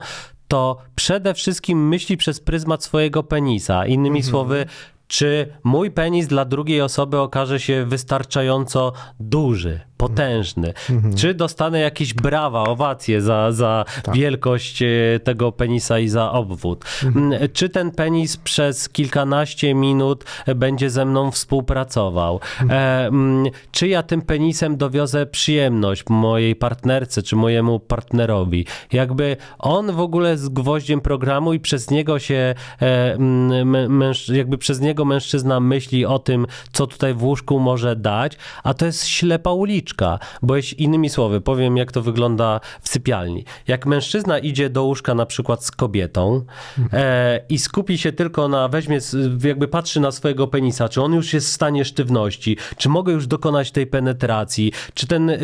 [0.47, 3.85] to przede wszystkim myśli przez pryzmat swojego penisa.
[3.85, 4.65] Innymi słowy,
[5.07, 10.73] czy mój penis dla drugiej osoby okaże się wystarczająco duży, potężny?
[11.15, 14.87] Czy dostanę jakieś brawa, owacje za, za wielkość e,
[15.23, 16.85] tego penisa i za obwód?
[17.03, 20.23] Mm, Czy ten penis przez kilkanaście minut
[20.55, 22.39] będzie ze mną współpracował?
[22.69, 28.65] E, mm, czy ja tym penisem dowiozę przyjemność mojej partnerce czy mojemu partnerowi?
[28.91, 34.57] Jakby on w ogóle jest gwoździem programu i przez niego się e, mm, męż, jakby
[34.57, 39.07] przez niego mężczyzna myśli o tym, co tutaj w łóżku może dać, a to jest
[39.07, 39.94] ślepa uliczka,
[40.41, 43.45] bo jeśli, innymi słowy, powiem jak to wygląda w sypialni.
[43.67, 46.45] Jak mężczyzna idzie do łóżka na przykład z kobietą
[46.93, 48.99] e, i skupi się tylko na, weźmie,
[49.43, 53.27] jakby patrzy na swojego penisa, czy on już jest w stanie sztywności, czy mogę już
[53.27, 55.37] dokonać tej penetracji, czy ten e,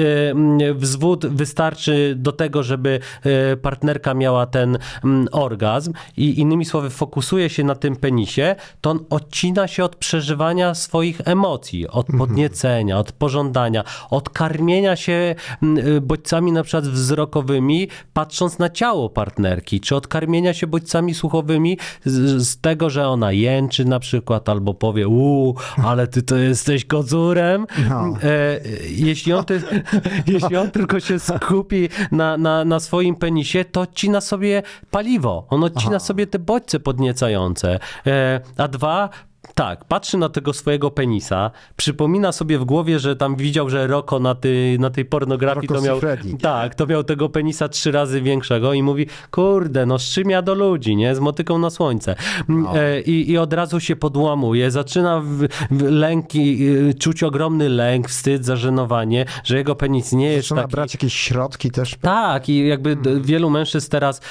[0.73, 7.49] wzwód wystarczy do tego, żeby e, partnerka miała ten mm, orgazm i innymi słowy fokusuje
[7.49, 13.11] się na tym penisie, to on odcina się od przeżywania swoich emocji, od podniecenia, od
[13.11, 19.95] pożądania, od karmienia się mm, y, bodźcami na przykład wzrokowymi, patrząc na ciało partnerki, czy
[19.95, 25.07] od karmienia się bodźcami słuchowymi z, z tego, że ona jęczy na przykład, albo powie,
[25.07, 27.67] uuu, ale ty to jesteś kocurem.
[27.89, 28.13] No.
[28.23, 29.61] E, jeśli, on ty,
[30.33, 35.45] jeśli on tylko się skupi na, na, na swoim penisie, to odcina sobie paliwo.
[35.49, 37.79] On odcina sobie te bodźce podniecające.
[38.07, 39.09] E, a dwa,
[39.55, 44.19] tak, patrzy na tego swojego penisa, przypomina sobie w głowie, że tam widział, że Roko
[44.19, 45.99] na, tej na tej pornografii Rocco to miał.
[46.41, 50.95] Tak, to miał tego penisa trzy razy większego i mówi, kurde, no szczymia do ludzi,
[50.95, 51.15] nie?
[51.15, 52.15] Z motyką na słońce.
[52.49, 56.59] Mm, E, i, I od razu się podłamuje, zaczyna w, w lęki,
[56.99, 60.71] czuć ogromny lęk, wstyd, zażenowanie, że jego penis nie jest Trzeba taki...
[60.71, 61.95] brać jakieś środki też.
[62.01, 64.21] Tak, i jakby d- wielu mężczyzn teraz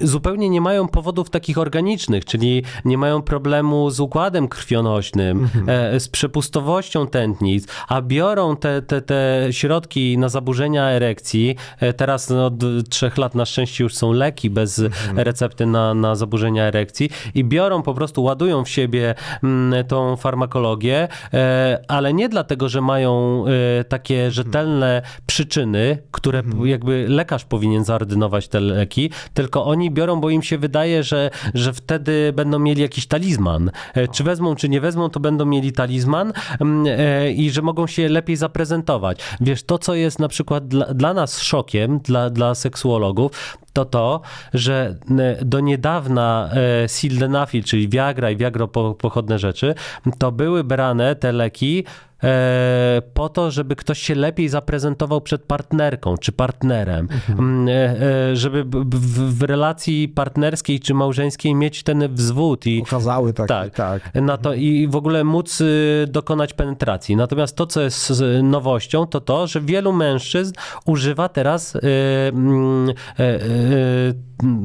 [0.00, 6.00] zupełnie nie mają powodów takich organicznych, czyli nie mają problemu z układem krwionośnym, krwionośnym, e,
[6.00, 11.56] z przepustowością tętnic, a biorą te, te, te środki na zaburzenia erekcji.
[11.80, 12.54] E, teraz no, od
[12.90, 14.82] trzech lat na szczęście już są leki bez
[15.16, 21.08] recepty na, na zaburzenia erekcji i biorą po prostu, ładują w siebie mm, tą farmakologię,
[21.34, 23.44] e, ale nie dlatego, że mają
[23.88, 30.42] takie rzetelne przyczyny, które jakby lekarz powinien zaordynować te leki, tylko oni biorą, bo im
[30.42, 33.70] się wydaje, że, że wtedy będą mieli jakiś talizman.
[34.12, 38.08] Czy wezmą, czy nie wezmą, to będą mieli talizman mm, e, i że mogą się
[38.08, 39.18] lepiej zaprezentować.
[39.40, 44.20] Wiesz, to co jest na przykład dla, dla nas szokiem, dla, dla seksuologów, to to,
[44.54, 46.50] że e, do niedawna
[46.84, 49.74] e, sildenafil, czyli Viagra i Viagro po- pochodne rzeczy,
[50.18, 51.84] to były brane te leki
[52.24, 58.36] e, po to, żeby ktoś się lepiej zaprezentował przed partnerką czy partnerem, Mm, e, e,
[58.36, 58.64] żeby
[58.94, 63.74] w, relacji partnerskiej czy małżeńskiej mieć ten wzwód i Okazały taki, Tak.
[63.74, 64.14] tak.
[64.14, 67.16] na to i w ogóle móc y, dokonać penetracji.
[67.16, 70.52] Natomiast to, co jest z- nowością, to to, że wielu mężczyzn
[70.86, 71.80] używa teraz y,
[72.32, 73.67] mm, y, y,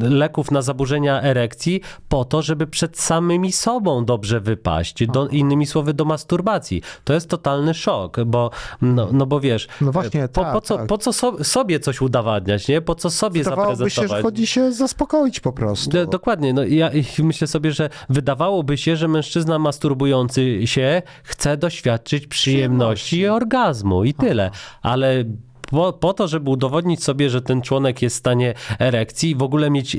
[0.01, 5.07] leków na zaburzenia erekcji po to, żeby przed samymi sobą dobrze wypaść.
[5.07, 6.81] Do, innymi słowy, do masturbacji.
[7.03, 10.77] To jest totalny szok, bo, no, no bo wiesz, No właśnie, po, tak, po co,
[10.77, 10.87] tak.
[10.87, 12.81] po co so, sobie coś udowadniać, nie?
[12.81, 14.17] Po co sobie Wydawałoby się, zaprezentować?
[14.17, 15.89] że chodzi się zaspokoić po prostu.
[15.89, 16.53] Do, dokładnie.
[16.53, 23.27] No, ja myślę sobie, że wydawałoby się, że mężczyzna masturbujący się chce doświadczyć przyjemności i
[23.27, 24.51] orgazmu i tyle.
[24.81, 25.25] Ale
[25.71, 29.69] po, po to, żeby udowodnić sobie, że ten członek jest w stanie erekcji, w ogóle
[29.69, 29.97] mieć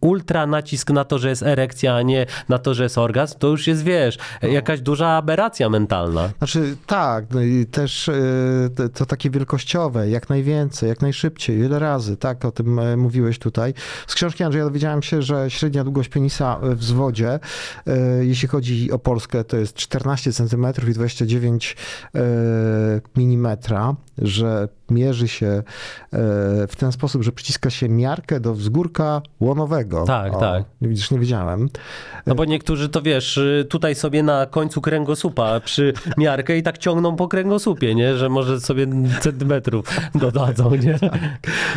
[0.00, 3.48] ultra nacisk na to, że jest erekcja, a nie na to, że jest orgazm, to
[3.48, 6.30] już jest, wiesz, jakaś duża aberracja mentalna.
[6.38, 12.16] Znaczy tak, no i też y, to- takie wielkościowe, jak najwięcej, jak najszybciej, wiele razy,
[12.16, 13.74] tak, o tym e, mówiłeś tutaj.
[14.06, 17.38] Z książki Andrzeja dowiedziałem się, że średnia długość penisa w zwodzie,
[17.86, 21.76] e, jeśli chodzi o Polskę, to jest 14 cm i 29
[23.16, 23.56] mm,
[24.18, 24.68] że
[25.06, 25.62] mierzy się e,
[26.66, 30.04] w ten sposób, że przyciska się miarkę do wzgórka łonowego.
[30.04, 30.64] Tak, tak.
[30.82, 31.68] Widzisz, nie wiedziałem.
[32.26, 36.78] No bo niektórzy to wiesz, y, tutaj sobie na końcu kręgosłupa przy miarkę i tak
[36.78, 38.16] ciągną po kręgosłupie, nie?
[38.16, 38.86] Że może sobie
[39.20, 40.98] centymetrów dodadzą, nie?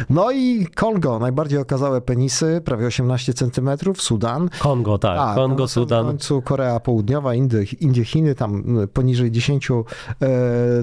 [0.10, 4.50] No i Kongo, najbardziej okazałe penisy, prawie 18 cm, Sudan.
[4.60, 5.20] Kongo, tak.
[5.20, 6.06] A, Kongo, na samym Sudan.
[6.06, 9.76] końcu Korea Południowa, Indy, Indie, Chiny, tam y, poniżej 10 e,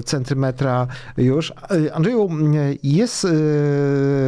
[0.05, 1.51] centymetra już.
[1.51, 2.29] E, Andrzeju,
[2.83, 3.29] jest, e,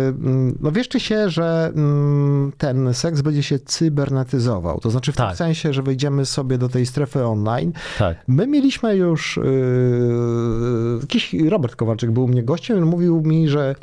[0.09, 4.79] m, no wieszczy się, że mm, ten seks będzie się cybernetyzował.
[4.79, 5.35] To znaczy w tym Tak.
[5.35, 7.73] sensie, że wejdziemy sobie do tej strefy online.
[7.97, 8.17] Tak.
[8.27, 13.75] My mieliśmy już, yy, jakiś Robert Kowalczyk był u mnie gościem, on mówił mi, że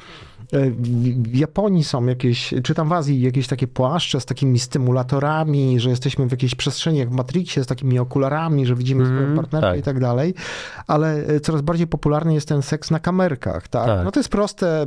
[0.52, 5.80] w w Japonii są jakieś, czy tam w Azji jakieś takie płaszcze z takimi stymulatorami,
[5.80, 9.36] że jesteśmy w jakiejś przestrzeni jak w Matrixie z takimi okularami, że widzimy Mhm, swoją
[9.36, 9.78] partnerkę tak.
[9.78, 10.34] i tak dalej,
[10.86, 13.86] ale e, coraz bardziej popularny jest ten seks na kamerkach, tak?
[13.86, 14.04] Tak.
[14.04, 14.86] No to jest proste,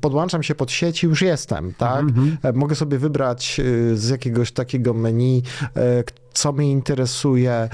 [0.00, 2.00] podłączam się pod sieć i już jestem, tak?
[2.00, 2.36] Mhm.
[2.42, 5.42] E, Mogę sobie wybrać e, z jakiegoś takiego menu,
[5.76, 6.04] e,
[6.36, 7.68] co mnie interesuje, e,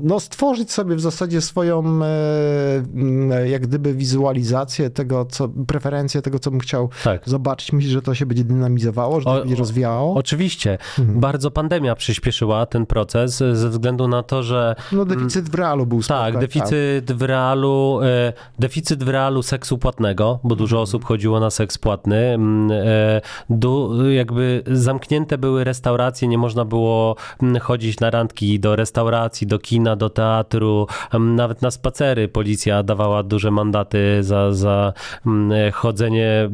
[0.00, 2.06] no stworzyć sobie w zasadzie swoją e,
[2.94, 7.22] m, jak gdyby wizualizację tego, co, preferencję tego, co bym chciał Tak.
[7.28, 7.72] zobaczyć.
[7.72, 10.14] Myślisz, że to się będzie dynamizowało, że to O- się będzie rozwijało?
[10.14, 10.78] Oczywiście.
[10.98, 15.86] Bardzo pandemia przyspieszyła ten proces e, ze względu na to, że No deficyt w realu
[15.86, 20.82] był spoko, Tak, deficyt w realu, e, deficyt w realu seksu płatnego, bo dużo Mhm.
[20.82, 22.16] osób chodziło na seks płatny.
[22.16, 27.60] Mm, e, Du, jakby zamknięte były restauracje, nie można było mm,
[27.92, 32.28] chodzić na randki do restauracji, do kina, do teatru, mm, nawet na spacery.
[32.28, 34.92] Policja dawała duże mandaty za, za
[35.26, 36.50] mm, chodzenie,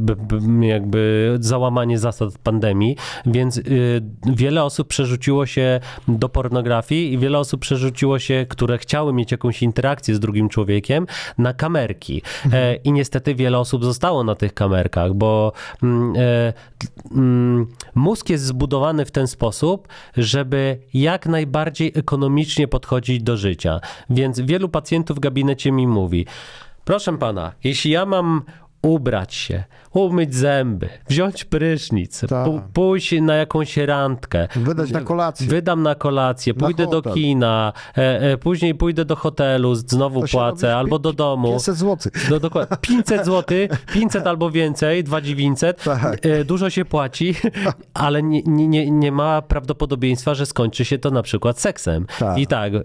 [0.60, 2.96] jakby załamanie zasad pandemii,
[3.26, 9.12] więc y, wiele osób przerzuciło się do pornografii i wiele osób przerzuciło się, które chciały
[9.12, 11.06] mieć jakąś interakcję z drugim człowiekiem,
[11.38, 12.22] na kamerki.
[12.52, 16.52] E, I niestety wiele osób zostało na tych kamerkach, bo mm, e,
[17.94, 23.80] mózg jest zbudowany w ten sposób, żeby jak najbardziej ekonomicznie podchodzić do życia.
[24.10, 26.26] Więc wielu pacjentów w gabinecie mi mówi,
[26.84, 28.42] proszę pana, jeśli ja mam
[28.82, 35.46] ubrać się, umyć zęby, wziąć prysznic, pu- pójść na jakąś randkę, Wydać na kolację.
[35.46, 37.12] Wydam na kolację, Na pójdę do hotel.
[37.12, 41.48] kina, e, e, później pójdę do hotelu, znowu To płacę, albo do domu.
[41.52, 42.12] 500 zł.
[42.30, 42.76] No dokładnie.
[42.80, 43.58] 500 zł,
[43.92, 45.84] 500 albo więcej, 2900.
[45.84, 46.26] Tak.
[46.26, 47.34] E, Dużo się płaci,
[47.94, 52.06] ale nie, nie, nie, nie ma prawdopodobieństwa, że skończy się to na przykład seksem.
[52.18, 52.38] Tak.
[52.38, 52.80] I tak, e,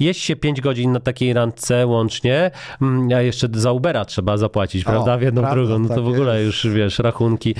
[0.00, 2.50] jeść się 5 godzin na takiej randce łącznie,
[2.82, 5.16] mm, a jeszcze za Ubera trzeba zapłacić, prawda?
[5.18, 5.78] W jedną, prawda, drugą.
[5.78, 6.64] No to tak w ogóle jest.
[6.64, 7.54] już, wiesz, rachunki.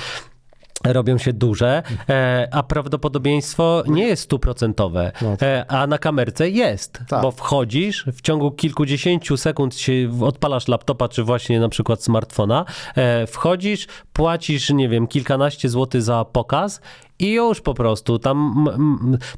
[0.85, 5.37] robią się duże, e, a prawdopodobieństwo nie jest stuprocentowe, No.
[5.43, 7.23] e, a na kamerce jest, Tak.
[7.23, 12.65] bo wchodzisz, w ciągu kilkudziesięciu sekund się odpalasz laptopa, czy właśnie na przykład smartfona,
[12.97, 16.81] e, wchodzisz, płacisz, nie wiem, kilkanaście złotych za pokaz
[17.25, 18.67] i już po prostu tam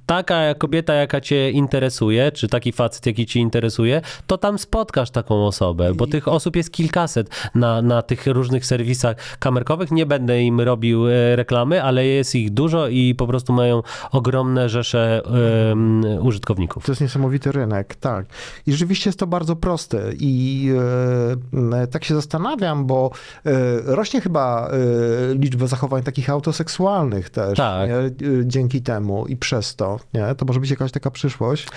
[0.06, 5.46] taka kobieta, jaka cię interesuje, czy taki facet, jaki cię interesuje, to tam spotkasz taką
[5.46, 9.90] osobę, bo tych osób jest kilkaset na, na tych różnych serwisach kamerkowych.
[9.90, 14.68] Nie będę im robił e, reklamy, ale jest ich dużo i po prostu mają ogromne
[14.68, 15.22] rzesze
[15.70, 16.84] em, użytkowników.
[16.84, 18.26] To jest niesamowity rynek, tak.
[18.66, 20.68] I rzeczywiście jest to bardzo proste i
[21.72, 23.10] e, tak się zastanawiam, bo
[23.46, 23.50] e,
[23.84, 27.75] rośnie chyba e, liczba zachowań takich autoseksualnych też, Tak.
[27.86, 27.94] Nie?
[27.94, 28.10] E,
[28.44, 30.34] dzięki temu i przez to, nie?
[30.34, 31.68] To może być jakaś taka przyszłość.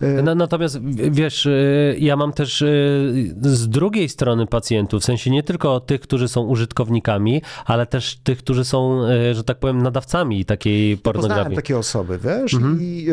[0.00, 0.78] E, No, natomiast
[1.10, 6.00] wiesz, y, ja mam też y, z drugiej strony pacjentów, w sensie nie tylko tych,
[6.00, 11.20] którzy są użytkownikami, ale też tych, którzy są, y, że tak powiem, nadawcami takiej Poznałem
[11.28, 11.56] pornografii.
[11.56, 12.78] takie osoby, wiesz, Mhm.
[12.82, 13.06] i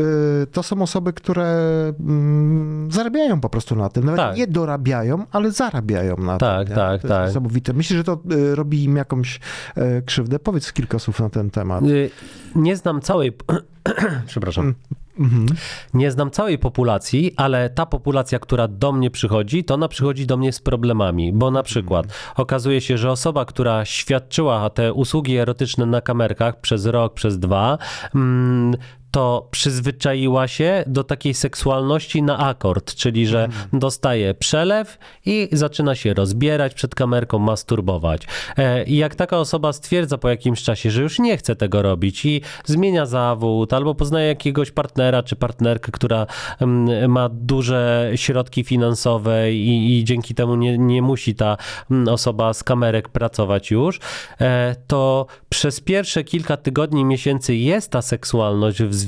[0.52, 1.46] to są osoby, które
[2.00, 4.06] mm, zarabiają po prostu na tym.
[4.06, 4.38] Nawet Tak.
[4.38, 6.76] nie dorabiają, ale zarabiają na Tak, tym.
[6.76, 7.28] tak, to tak.
[7.28, 7.74] Niesamowite.
[7.74, 8.20] Myślisz, że to
[8.54, 9.40] robi im jakąś
[10.06, 10.40] krzywdę?
[10.40, 11.84] Powiedz kilka słów na ten temat.
[12.56, 13.32] Nie znam całej.
[14.28, 14.76] Przepraszam.
[15.20, 15.46] Mhm.
[15.94, 20.38] Nie znam całej populacji, ale ta populacja, która do mnie przychodzi, to ona przychodzi do
[20.38, 25.86] mnie z problemami, bo na przykład okazuje się, że osoba, która świadczyła te usługi erotyczne
[25.86, 27.78] na kamerkach przez rok, przez dwa,
[28.16, 28.76] mm,
[29.15, 36.13] to przyzwyczaiła się do takiej seksualności na akord, czyli że dostaje przelew i zaczyna się
[36.13, 38.28] rozbierać przed kamerką, masturbować.
[38.58, 42.25] E, I jak taka osoba stwierdza po jakimś czasie, że już nie chce tego robić
[42.25, 46.28] i zmienia zawód, albo poznaje jakiegoś partnera czy partnerkę, która
[46.60, 51.58] mm, ma duże środki finansowe i, i dzięki temu nie, nie musi ta
[51.91, 53.99] mm, osoba z kamerek pracować już,
[54.41, 59.05] e, to przez pierwsze kilka tygodni, miesięcy jest ta seksualność w związku,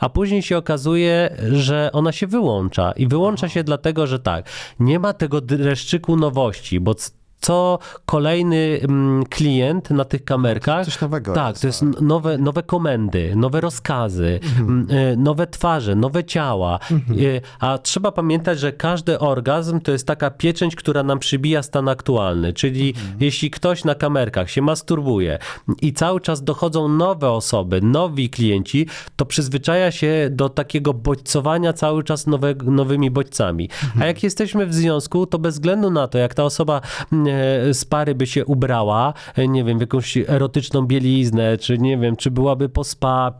[0.00, 2.92] a później się okazuje, że ona się wyłącza.
[2.92, 4.50] I wyłącza się dlatego, że tak,
[4.80, 6.94] nie ma tego dreszczyku nowości, bo
[7.40, 10.84] co kolejny mm, klient na tych kamerkach.
[10.84, 14.98] Coś nowego Tak, jest, to jest nowe, nowe komendy, nowe rozkazy, Mhm.
[14.98, 16.78] y, nowe twarze, nowe ciała.
[17.10, 21.88] Y, A trzeba pamiętać, że każdy orgazm to jest taka pieczęć, która nam przybija stan
[21.88, 22.52] aktualny.
[22.52, 23.16] Czyli Mhm.
[23.20, 25.38] jeśli ktoś na kamerkach się masturbuje
[25.82, 32.04] i cały czas dochodzą nowe osoby, nowi klienci, to przyzwyczaja się do takiego bodźcowania cały
[32.04, 33.68] czas nowe, nowymi bodźcami.
[34.00, 36.80] A jak jesteśmy w związku, to bez względu na to, jak ta osoba
[37.12, 37.16] e,
[37.72, 42.16] z pary by się ubrała, e, nie wiem, w jakąś erotyczną bieliznę, czy nie wiem,
[42.16, 43.32] czy byłaby po spa,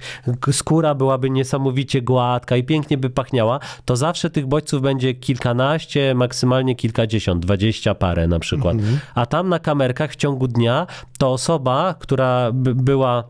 [0.53, 6.74] skóra byłaby niesamowicie gładka i pięknie by pachniała, to zawsze tych bodźców będzie kilkanaście, maksymalnie
[6.74, 8.77] kilkadziesiąt, dwadzieścia parę na przykład.
[9.14, 10.87] A tam na kamerkach w ciągu dnia
[11.18, 13.24] to osoba, która by była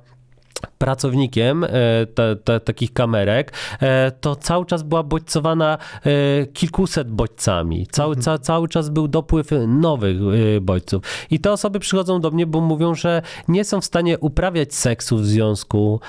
[0.79, 1.69] pracownikiem e,
[2.15, 7.87] te, te, takich kamerek, e, to cały czas była bodźcowana e, kilkuset bodźcami.
[7.87, 10.17] Cały, ca, cały czas był dopływ nowych
[10.61, 11.03] bodźców.
[11.31, 15.17] I te osoby przychodzą do mnie, bo mówią, że nie są w stanie uprawiać seksu
[15.17, 16.01] w związku.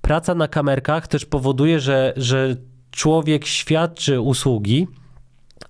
[0.00, 2.56] Praca na kamerkach też powoduje, że, że
[2.90, 4.86] człowiek świadczy usługi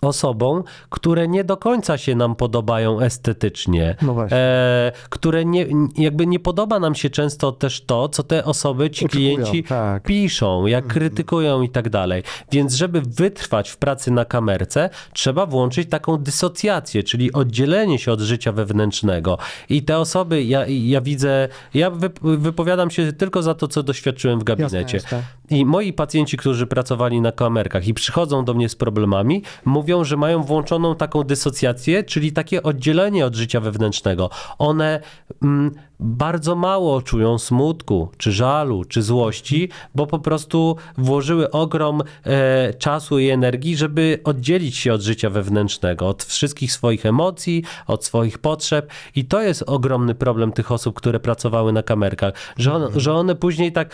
[0.03, 4.37] osobom, które nie do końca się nam podobają estetycznie, No właśnie.
[4.39, 9.07] e, które nie, jakby nie podoba nam się często też to, co te osoby, ci
[9.09, 10.03] klienci tak.
[10.03, 12.23] piszą, jak krytykują i tak dalej.
[12.53, 18.21] Więc żeby wytrwać w pracy na kamerce, trzeba włączyć taką dysocjację, czyli oddzielenie się od
[18.21, 19.39] życia wewnętrznego.
[19.69, 24.41] I te osoby, ja, ja widzę, ja wyp- wypowiadam się tylko za to, co doświadczyłem
[24.41, 24.97] w gabinecie.
[24.97, 25.23] jasne.
[25.51, 30.17] I moi pacjenci, którzy pracowali na kamerkach i przychodzą do mnie z problemami, mówią, że
[30.17, 34.31] mają włączoną taką dysocjację, czyli takie oddzielenie od życia wewnętrznego.
[34.59, 35.01] One
[35.43, 42.75] mm, bardzo mało czują smutku, czy żalu, czy złości, bo po prostu włożyły ogrom e,
[42.75, 48.39] czasu i energii, żeby oddzielić się od życia wewnętrznego, od wszystkich swoich emocji, od swoich
[48.39, 48.91] potrzeb.
[49.15, 53.35] I to jest ogromny problem tych osób, które pracowały na kamerkach, że, on, że one
[53.35, 53.91] później tak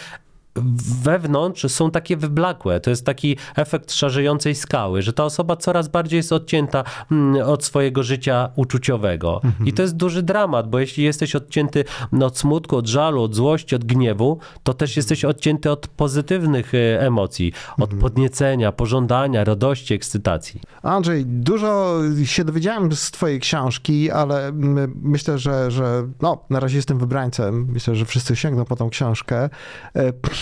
[1.02, 2.80] wewnątrz są takie wyblakłe.
[2.80, 7.64] To jest taki efekt szarzejącej skały, że ta osoba coraz bardziej jest odcięta mm, od
[7.64, 9.40] swojego życia uczuciowego.
[9.66, 11.84] I to jest duży dramat, bo jeśli jesteś odcięty
[12.22, 17.00] od smutku, od żalu, od złości, od gniewu, to też jesteś odcięty od pozytywnych e,
[17.00, 20.60] emocji, od podniecenia, pożądania, radości, ekscytacji.
[20.82, 26.76] Andrzej, dużo się dowiedziałem z twojej książki, ale mm, myślę, że, że no, na razie
[26.76, 27.66] jestem wybrańcem.
[27.72, 29.50] Myślę, że wszyscy sięgną po tą książkę.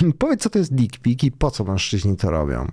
[0.19, 2.67] Powiedz, co to jest dick pic i po co mężczyźni to robią?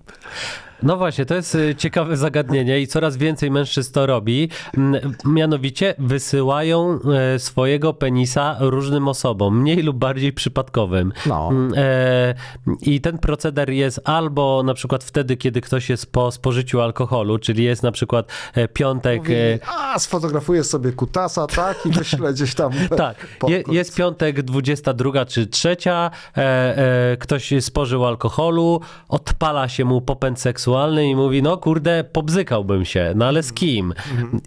[0.83, 4.49] No właśnie, to jest y, ciekawe zagadnienie i coraz więcej mężczyzn to robi.
[4.77, 6.99] Mm, Mianowicie wysyłają
[7.35, 11.13] e, swojego penisa różnym osobom, mniej lub bardziej przypadkowym.
[11.25, 11.49] No.
[11.51, 12.34] Mm, E,
[12.82, 17.63] I ten proceder jest albo na przykład wtedy, kiedy ktoś jest po spożyciu alkoholu, czyli
[17.63, 19.19] jest na przykład e, piątek.
[19.19, 19.36] Mówi,
[19.78, 22.71] a, sfotografuję sobie kutasa, tak, i wyślę gdzieś tam.
[22.97, 30.01] Tak, je, jest piątek 22 czy 3, e, e, ktoś spożył alkoholu, odpala się mu
[30.01, 30.66] popęd seksualny
[31.09, 33.93] i mówi, no kurde, pobzykałbym się, no ale z kim?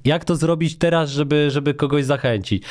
[0.04, 2.64] Jak to zrobić teraz, żeby, żeby kogoś zachęcić?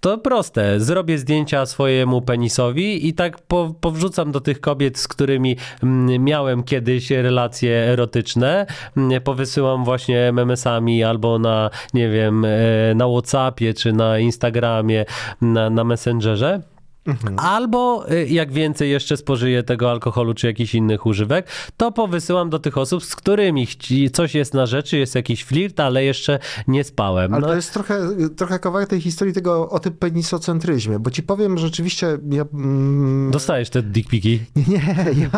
[0.00, 0.80] To proste.
[0.80, 6.62] Zrobię zdjęcia swojemu penisowi i tak po, powrzucam do tych kobiet, z którymi mm, miałem
[6.62, 8.66] kiedyś relacje erotyczne.
[8.96, 12.48] Mm, Powysyłam właśnie MMS-ami albo na, nie wiem, e,
[12.94, 15.04] na Whatsappie czy na Instagramie,
[15.40, 16.60] na, na Messengerze.
[17.36, 21.46] Albo y, jak więcej jeszcze spożyję tego alkoholu czy jakichś innych używek,
[21.76, 23.66] to powysyłam do tych osób, z którymi
[24.12, 26.38] coś jest na rzeczy, jest jakiś flirt, ale jeszcze
[26.68, 27.34] nie spałem.
[27.34, 28.00] Ale No, to jest trochę,
[28.36, 32.44] trochę kawałek tej historii tego o tym penisocentryzmie, bo ci powiem, że rzeczywiście ja...
[32.54, 34.40] Mm, Dostajesz te dickpiki.
[34.68, 35.30] nie, ja,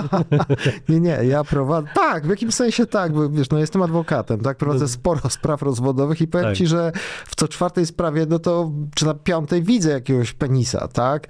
[0.88, 4.56] nie, nie, ja prowadzę, tak, w jakimś sensie tak, bo wiesz, no jestem adwokatem, tak,
[4.56, 6.56] prowadzę sporo spraw rozwodowych i powiem Tak.
[6.56, 6.92] ci, że
[7.26, 11.26] w co czwartej sprawie, no to, czy na piątej widzę jakiegoś penisa, tak,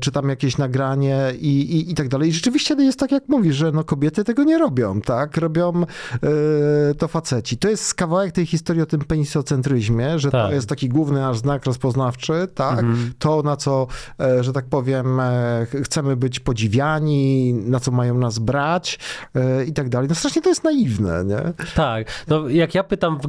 [0.00, 2.28] czy tam jakieś nagranie i, i, i tak dalej.
[2.28, 6.94] I rzeczywiście jest tak, jak mówisz, że no kobiety tego nie robią, tak, robią e,
[6.94, 7.56] to faceci.
[7.58, 10.48] To jest kawałek tej historii o tym penisocentryzmie, że Tak.
[10.48, 12.84] to jest taki główny nasz znak rozpoznawczy, tak,
[13.18, 13.86] to na co,
[14.20, 18.98] e, że tak powiem, e, ch- chcemy być podziwiani, na co mają nas brać
[19.34, 20.08] e, i tak dalej.
[20.08, 21.64] No strasznie to jest naiwne, nie?
[21.74, 22.06] Tak.
[22.28, 23.22] No, jak ja pytam w,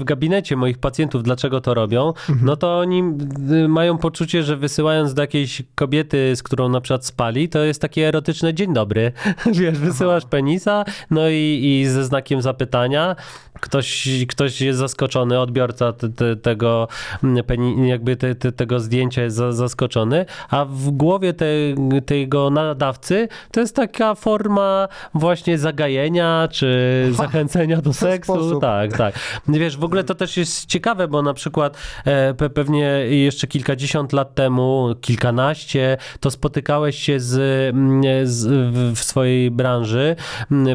[0.00, 2.12] w gabinecie moich pacjentów, dlaczego to robią,
[2.42, 3.02] no to oni
[3.64, 7.80] y, mają poczucie, że wysyłając do jakiejś kobiety, z którą na przykład spali, to jest
[7.80, 9.12] takie erotyczne dzień dobry.
[9.60, 13.16] Wiesz, wysyłasz penisa, no i, i ze znakiem zapytania
[13.60, 16.88] ktoś, ktoś jest zaskoczony, odbiorca te, te, tego,
[17.84, 21.46] jakby te, te, tego zdjęcia jest za, zaskoczony, a w głowie te,
[22.06, 28.32] tego nadawcy to jest taka forma właśnie zagajenia, czy zachęcenia do seksu.
[28.34, 28.60] sposób.
[28.60, 29.14] Tak, tak.
[29.48, 34.12] Wiesz, w ogóle to też jest ciekawe, bo na przykład e, pe, pewnie jeszcze kilkadziesiąt
[34.12, 37.30] lat temu, kilkanaście, to spotykałeś się z,
[38.28, 40.16] z, w- swojej branży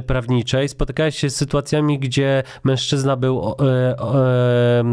[0.08, 2.75] prawniczej, spotykałeś się z sytuacjami, gdzie mężczyzna
[3.18, 4.84] był o- e,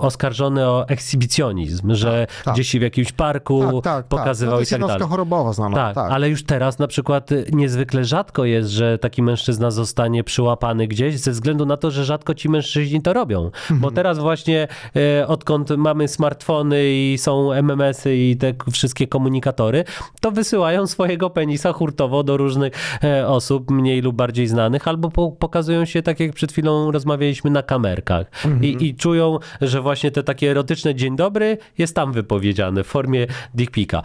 [0.00, 2.54] oskarżony o ekshibicjonizm, że tak.
[2.54, 4.52] gdzieś w jakimś parku Tak, tak, pokazywał tak.
[4.52, 5.08] No to i jest tak dalej.
[5.08, 6.12] chorobowa znana, Tak, tak.
[6.12, 11.30] ale już teraz na przykład niezwykle rzadko jest, że taki mężczyzna zostanie przyłapany gdzieś, ze
[11.30, 13.44] względu na to, że rzadko ci mężczyźni to robią.
[13.44, 13.80] Mhm.
[13.80, 19.84] Bo teraz właśnie e, odkąd mamy smartfony i są MMS-y i te wszystkie komunikatory,
[20.20, 22.72] to wysyłają swojego penisa hurtowo do różnych
[23.04, 27.50] e, osób, mniej lub bardziej znanych, albo po, pokazują się, tak jak przed chwilą rozmawialiśmy,
[27.50, 28.26] na kamerkach.
[28.44, 28.64] Mhm.
[28.64, 33.26] I, I czują, że właśnie te takie erotyczne dzień dobry jest tam wypowiedziane w formie
[33.54, 34.02] dick pika.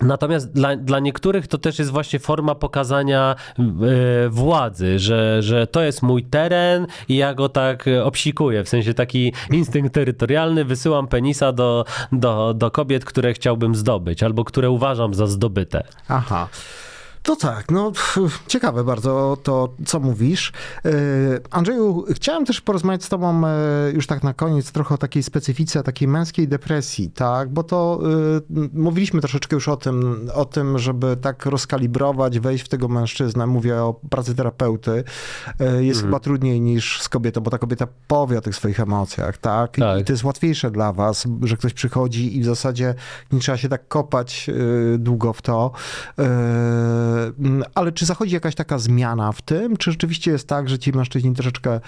[0.00, 3.64] Natomiast dla, dla niektórych to też jest właśnie forma pokazania e,
[4.28, 9.32] władzy, że, że to jest mój teren i ja go tak obsikuję, w sensie taki
[9.50, 15.26] instynkt terytorialny, wysyłam penisa do, do, do kobiet, które chciałbym zdobyć albo które uważam za
[15.26, 15.84] zdobyte.
[16.08, 16.48] Aha.
[17.24, 17.92] To tak, no
[18.46, 20.52] ciekawe bardzo to, co mówisz.
[20.84, 20.92] Yy,
[21.50, 23.50] Andrzeju, chciałem też porozmawiać z tobą e,
[23.94, 27.48] już tak na koniec trochę o takiej specyfice, takiej męskiej depresji, tak?
[27.48, 28.00] Bo to
[28.50, 33.46] yy, mówiliśmy troszeczkę już o tym, o tym, żeby tak rozkalibrować, wejść w tego mężczyznę.
[33.46, 35.04] Mówię o pracy terapeuty.
[35.80, 39.76] Jest chyba trudniej niż z kobietą, bo ta kobieta powie o tych swoich emocjach, tak?
[39.76, 40.00] Tak.
[40.00, 42.94] I to jest łatwiejsze dla was, że ktoś przychodzi i w zasadzie
[43.32, 44.50] nie trzeba się tak kopać
[44.98, 45.72] długo w to.
[47.38, 49.76] Mm, ale czy zachodzi jakaś taka zmiana w tym?
[49.76, 51.80] Czy rzeczywiście jest tak, że ci mężczyźni troszeczkę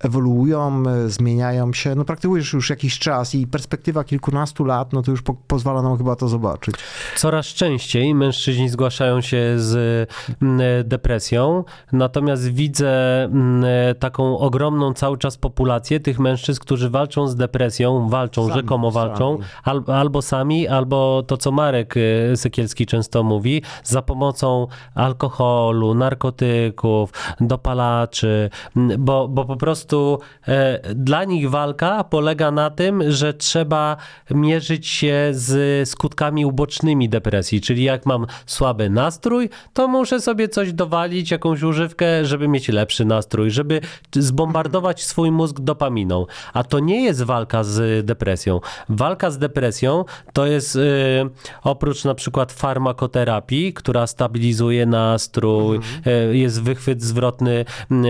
[0.00, 1.94] ewoluują, yy, zmieniają się?
[1.94, 5.98] No praktykujesz już jakiś czas i perspektywa kilkunastu lat, no to już po, pozwala nam
[5.98, 6.74] chyba to zobaczyć.
[7.16, 10.08] Coraz częściej mężczyźni zgłaszają się z
[10.42, 13.64] mm, depresją, natomiast widzę mm,
[13.98, 19.38] taką ogromną cały czas populację tych mężczyzn, którzy walczą z depresją, walczą, Sami, rzekomo walczą,
[19.64, 19.84] sami.
[19.86, 21.94] al, albo sami, albo to, co Marek
[22.34, 31.24] Sykielski często mówi, za pomocą alkoholu, narkotyków, dopalaczy, mm, bo, bo po prostu e, dla
[31.24, 33.96] nich walka polega na tym, że trzeba
[34.30, 40.72] mierzyć się z skutkami ubocznymi depresji, czyli jak mam słaby nastrój, to muszę sobie coś
[40.72, 43.80] dowalić, jakąś używkę, żeby mieć lepszy nastrój, żeby
[44.12, 46.26] zbombardować swój mózg dopaminą.
[46.52, 48.60] A to nie jest walka z depresją.
[48.88, 50.80] Walka z depresją to jest y,
[51.62, 57.64] oprócz na przykład farmakoterapii, która stabilizuje stabilizuje nastrój, e, jest wychwyt zwrotny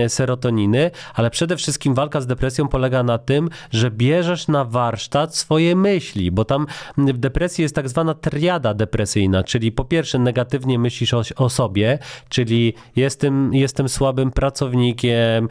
[0.07, 5.75] serotoniny, ale przede wszystkim walka z depresją polega na tym, że bierzesz na warsztat swoje
[5.75, 6.65] myśli, bo tam
[6.97, 11.99] w depresji jest tak zwana triada depresyjna, czyli po pierwsze negatywnie myślisz o, o sobie,
[12.29, 15.49] czyli jestem, jestem słabym pracownikiem,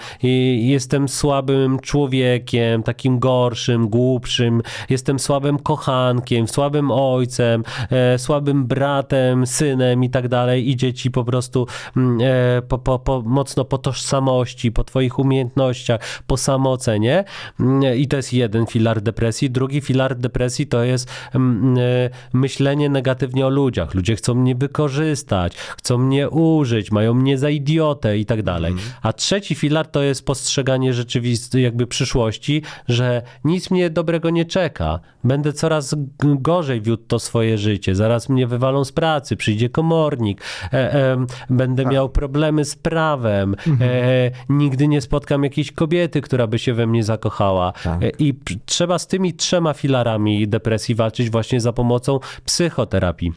[0.58, 10.04] jestem słabym człowiekiem, takim gorszym, głupszym, jestem słabym kochankiem, słabym ojcem, e, słabym bratem, synem
[10.04, 10.70] i tak dalej.
[10.70, 11.66] Idzie ci po prostu
[11.96, 17.24] mm, e, po, po, po, mocno po tożsamości, po twoich umiejętnościach, po samoocenie.
[17.60, 19.50] Mm, I to jest jeden filar depresji.
[19.50, 23.94] Drugi filar depresji to jest mm, e, myślenie negatywnie o ludziach.
[23.94, 28.74] Ludzie chcą mnie wykorzystać, chcą mnie użyć, mają mnie za idiotę i tak dalej.
[29.02, 35.00] A trzeci filar to jest postrzeganie rzeczywistości, jakby przyszłości, że nic mnie dobrego nie czeka.
[35.24, 37.94] Będę coraz gorzej wiódł to swoje życie.
[37.94, 44.30] Zaraz mnie wywalą z pracy, przyjdzie komornik, e, e, będę miał problemy z prawem, e,
[44.48, 47.72] nigdy nie spotkam jakiejś kobiety, która by się we mnie zakochała.
[47.72, 48.02] Tak.
[48.02, 48.34] E, I
[48.66, 53.32] trzeba z tymi trzema filarami depresji walczyć właśnie za pomocą psychoterapii.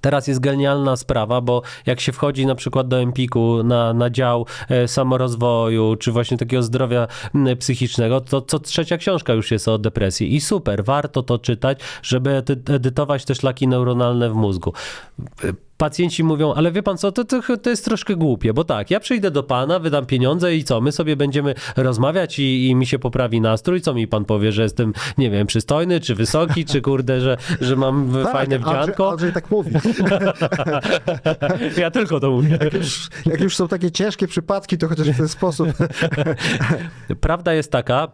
[0.00, 4.46] Teraz jest genialna sprawa, bo jak się wchodzi na przykład do Empiku na, na dział
[4.86, 7.06] samorozwoju, czy właśnie takiego zdrowia
[7.58, 10.34] psychicznego, to co trzecia książka już jest o depresji.
[10.34, 14.72] I super, warto to czytać, żeby edy- edytować te szlaki neuronalne w mózgu.
[15.80, 19.00] Pacjenci mówią, ale wie pan co, to, to, to jest troszkę głupie, bo tak, ja
[19.00, 22.98] przyjdę do pana, wydam pieniądze i co, my sobie będziemy rozmawiać i, i mi się
[22.98, 27.20] poprawi nastrój, co mi pan powie, że jestem, nie wiem, przystojny, czy wysoki, czy kurde,
[27.20, 29.10] że, że mam fajne Tak, Andrzej, wdzianko.
[29.10, 29.70] Andrzej tak mówi.
[31.76, 32.58] Ja tylko to mówię.
[33.26, 35.68] Jak już są takie ciężkie przypadki, to chociaż w ten sposób.
[37.20, 38.08] Prawda jest taka,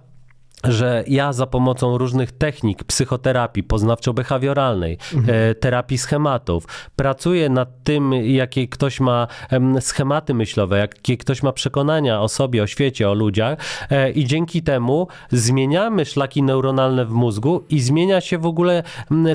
[0.68, 4.96] że ja za pomocą różnych technik psychoterapii poznawczo-behawioralnej,
[5.28, 6.64] e, terapii schematów,
[6.96, 12.62] pracuję nad tym, jakie ktoś ma em, schematy myślowe, jakie ktoś ma przekonania o sobie,
[12.62, 13.58] o świecie, o ludziach
[13.90, 18.82] e, i dzięki temu zmieniamy szlaki neuronalne w mózgu i zmienia się w ogóle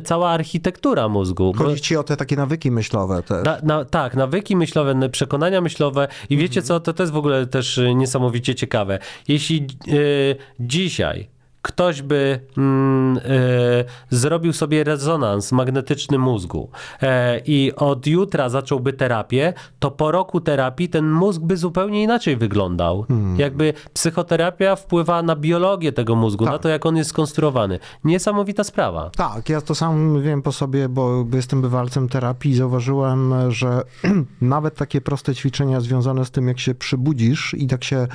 [0.03, 1.53] cała architektura mózgu.
[1.57, 3.45] Chodzi ci o te takie nawyki myślowe też.
[3.45, 7.47] na, na, tak, nawyki myślowe, przekonania myślowe i wiecie co, to, to jest w ogóle
[7.47, 8.99] też y, niesamowicie ciekawe.
[9.27, 11.20] Jeśli y, dzisiaj
[11.61, 16.69] ktoś by mm, y, zrobił sobie rezonans magnetyczny mózgu
[17.01, 22.37] e, i od jutra zacząłby terapię, to po roku terapii ten mózg by zupełnie inaczej
[22.37, 23.05] wyglądał.
[23.37, 27.79] Jakby psychoterapia wpływa na biologię tego mózgu, na to jak on jest skonstruowany.
[28.03, 29.09] Niesamowita sprawa.
[29.09, 33.81] Tak, ja to sam wiem po sobie, bo jestem bywalcem terapii i zauważyłem, że
[34.41, 38.07] nawet takie proste ćwiczenia związane z tym, jak się przybudzisz i tak się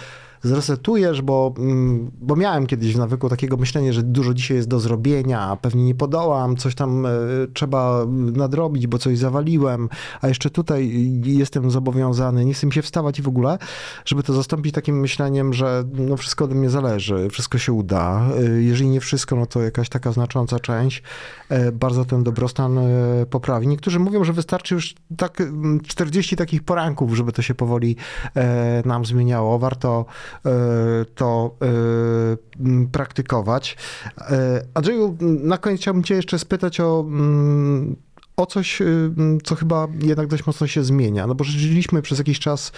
[0.47, 4.81] zresetujesz, bo, mm, bo miałem kiedyś w nawyku takiego myślenia, że dużo dzisiaj jest do
[4.81, 7.11] zrobienia, pewnie nie podołam, coś tam e,
[7.55, 9.89] trzeba nadrobić, bo coś zawaliłem,
[10.21, 10.91] a jeszcze tutaj
[11.25, 13.59] jestem zobowiązany, nie chcę mi się wstawać i w ogóle,
[14.05, 18.27] żeby to zastąpić takim myśleniem, że no wszystko ode mnie zależy, wszystko się uda.
[18.39, 21.03] E, Jeżeli nie wszystko, no to jakaś taka znacząca część
[21.49, 22.79] e, bardzo ten dobrostan
[23.31, 23.69] poprawi.
[23.69, 27.97] Niektórzy mówią, że wystarczy już tak mm, 40 takich poranków, żeby to się powoli
[28.85, 29.59] nam zmieniało.
[29.59, 30.05] Warto
[31.15, 33.77] to e, praktykować.
[34.21, 37.97] E, Andrzeju, na koniec chciałbym cię jeszcze spytać o mm,
[38.37, 39.11] o coś, y,
[39.45, 41.27] co chyba jednak dość mocno się zmienia.
[41.27, 42.73] No bo żyliśmy przez jakiś czas,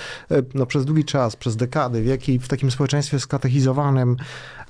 [0.54, 4.16] no przez długi czas, przez dekady, wieki w takim społeczeństwie skatechizowanym,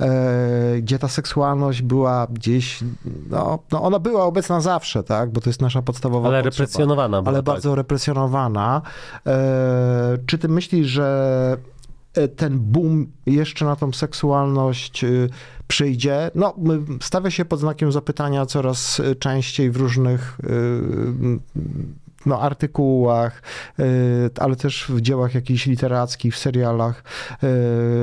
[0.00, 2.80] e, gdzie ta seksualność była gdzieś,
[3.30, 5.30] no, no ona była obecna zawsze, tak?
[5.30, 6.64] Bo to jest nasza podstawowa Ale potrzeba.
[6.64, 7.44] represjonowana była, Ale tak.
[7.44, 8.82] bardzo represjonowana.
[9.26, 11.77] E, czy ty myślisz, że e,
[12.36, 15.28] ten boom jeszcze na tą seksualność y,
[15.66, 16.30] przyjdzie?
[16.34, 16.54] No,
[17.02, 20.38] stawia się pod znakiem zapytania coraz y, częściej w różnych
[22.26, 23.42] no, artykułach,
[23.78, 27.04] y, ale też w dziełach jakichś literackich, w serialach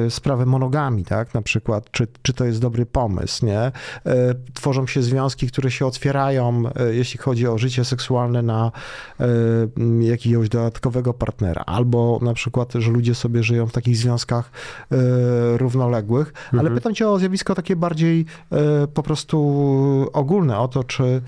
[0.07, 3.67] y, sprawę monogami, tak, na przykład, czy, czy to jest dobry pomysł, nie?
[3.67, 3.71] Y,
[4.53, 8.71] Tworzą się związki, które się otwierają, jeśli chodzi o życie seksualne na
[9.99, 14.51] jakiegoś dodatkowego partnera, albo na przykład, że ludzie sobie żyją w takich związkach
[15.57, 18.25] równoległych, ale pytam cię o zjawisko takie bardziej
[18.93, 21.21] po prostu ogólne, o to, czy,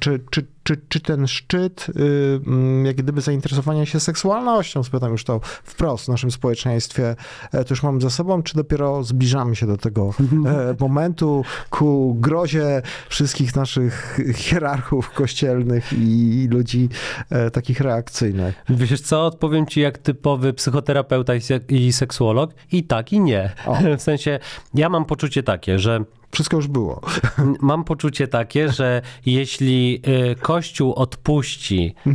[0.00, 5.24] czy, czy, czy, czy ten szczyt, y, mm, jak gdyby zainteresowania się seksualnością, spytam już
[5.24, 7.16] to wprost w naszym społeczeństwie,
[7.52, 10.14] e, to już mamy za sobą, czy dopiero zbliżamy się do tego
[10.46, 16.88] e, momentu ku grozie wszystkich naszych hierarchów kościelnych i ludzi
[17.30, 18.64] e, takich reakcyjnych?
[18.68, 23.52] Wiesz co, odpowiem ci jak typowy psychoterapeuta i se- i seksuolog i tak i nie.
[23.66, 23.76] O.
[23.98, 24.38] W sensie,
[24.74, 27.00] ja mam poczucie takie, że Wszystko już było.
[27.60, 30.02] Mam poczucie takie, że jeśli
[30.32, 32.12] y, Kościół odpuści y,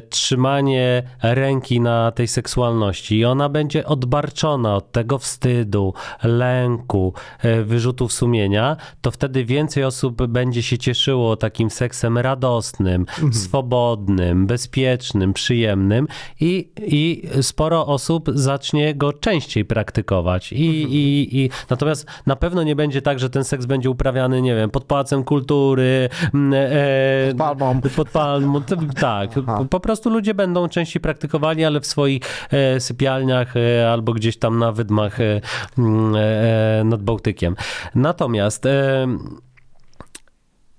[0.00, 8.12] trzymanie ręki na tej seksualności i ona będzie odbarczona od tego wstydu, lęku, y, wyrzutów
[8.12, 16.08] sumienia, to wtedy więcej osób będzie się cieszyło takim seksem radosnym, swobodnym, bezpiecznym, przyjemnym
[16.40, 20.52] i, i sporo osób zacznie go częściej praktykować.
[20.52, 24.54] I, i, i, natomiast na pewno nie będzie tak, że ten seks będzie uprawiany, nie
[24.54, 27.80] wiem, pod pałacem kultury, mm, e, Pod palmą.
[27.96, 28.62] pod palmą,
[29.00, 29.30] tak.
[29.58, 34.36] Po, po prostu ludzie będą częściej praktykowali, ale w swoich e, sypialniach e, albo gdzieś
[34.36, 35.40] tam na wydmach e,
[35.78, 37.56] mm, e, nad Bałtykiem.
[37.94, 39.06] Natomiast e,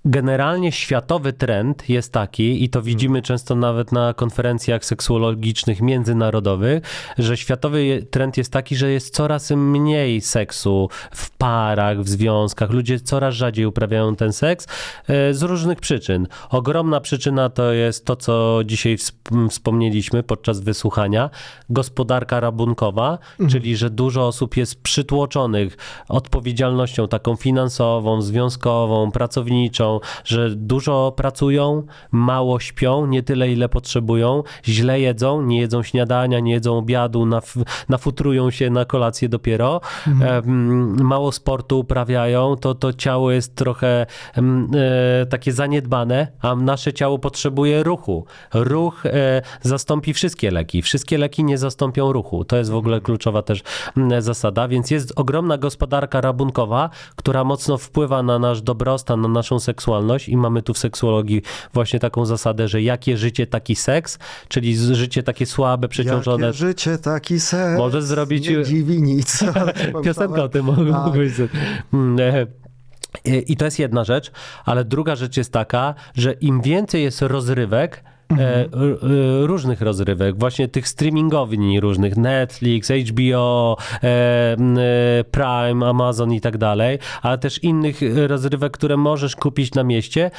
[0.08, 6.82] Generalnie światowy trend jest taki, i to widzimy często nawet na konferencjach seksuologicznych międzynarodowych,
[7.18, 12.70] że światowy trend jest taki, że jest coraz mniej seksu w parach, w związkach.
[12.70, 14.66] Ludzie coraz rzadziej uprawiają ten seks
[15.08, 16.26] e, z różnych przyczyn.
[16.50, 21.30] Ogromna przyczyna to jest to, co dzisiaj wsp- wspomnieliśmy podczas wysłuchania
[21.70, 23.18] gospodarka rabunkowa,
[23.50, 25.76] czyli że dużo osób jest przytłoczonych
[26.08, 35.00] odpowiedzialnością taką finansową, związkową, pracowniczą, że dużo pracują, mało śpią, nie tyle ile potrzebują, źle
[35.00, 41.32] jedzą, nie jedzą śniadania, nie jedzą obiadu, naf- nafutrują się na kolację dopiero, em, mało
[41.32, 48.26] sportu uprawiają, to, to ciało jest trochę e, takie zaniedbane, a nasze ciało potrzebuje ruchu.
[48.54, 50.82] Ruch e, zastąpi wszystkie leki.
[50.82, 52.44] Wszystkie leki nie zastąpią ruchu.
[52.44, 53.62] To jest w ogóle kluczowa też
[54.18, 59.85] zasada, więc jest ogromna gospodarka rabunkowa, która mocno wpływa na nasz dobrostan, na naszą seksualność
[60.28, 61.42] i mamy tu w seksuologii
[61.74, 64.18] właśnie taką zasadę, że jakie życie, taki seks,
[64.48, 66.46] czyli życie takie słabe, przeciążone.
[66.46, 67.78] Jakie życie, taki seks.
[67.78, 69.44] Możesz zrobić- Nie dziwi nic.
[70.04, 71.04] Piosenka o tym mogę Tak.
[71.04, 71.56] mógłbyś zrobić.
[71.94, 72.46] Mm, e,
[73.24, 74.32] I i to jest jedna rzecz,
[74.64, 78.68] ale druga rzecz jest taka, że im więcej jest rozrywek, e,
[79.46, 84.56] różnych rozrywek, właśnie tych streamingowni różnych, Netflix, HBO, e,
[85.30, 90.30] Prime, Amazon i tak dalej, ale też innych rozrywek, które możesz kupić na mieście,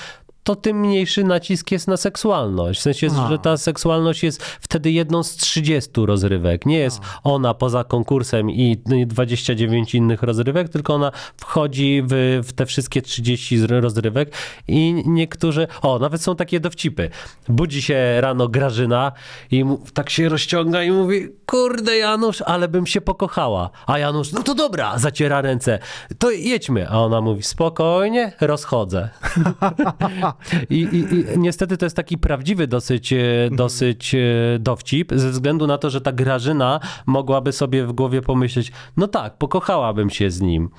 [0.47, 2.79] to tym mniejszy nacisk jest na seksualność.
[2.79, 3.29] W sensie, A.
[3.29, 6.65] że ta seksualność jest wtedy jedną z 30 rozrywek.
[6.65, 8.77] Nie jest ona poza konkursem i
[9.07, 14.31] 29 innych rozrywek, tylko ona wchodzi w, w te wszystkie 30 z- rozrywek
[14.67, 17.09] i niektórzy, o, nawet są takie dowcipy.
[17.49, 19.11] Budzi się rano Grażyna
[19.51, 23.69] i mu, tak się rozciąga i mówi, kurde Janusz, ale bym się pokochała.
[23.87, 25.79] A Janusz, no to dobra, zaciera ręce,
[26.19, 26.89] to jedźmy.
[26.89, 29.09] A ona mówi, spokojnie, rozchodzę.
[30.69, 33.17] I, i, I niestety to jest taki prawdziwy dosyć, e,
[33.51, 34.19] dosyć e,
[34.59, 39.37] dowcip, ze względu na to, że ta Grażyna mogłaby sobie w głowie pomyśleć, no tak,
[39.37, 40.69] pokochałabym się z nim.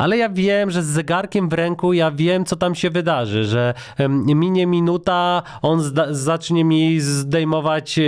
[0.00, 3.74] Ale ja wiem, że z zegarkiem w ręku ja wiem, co tam się wydarzy, że
[4.08, 8.00] minie minuta, on zacznie mi zdejmować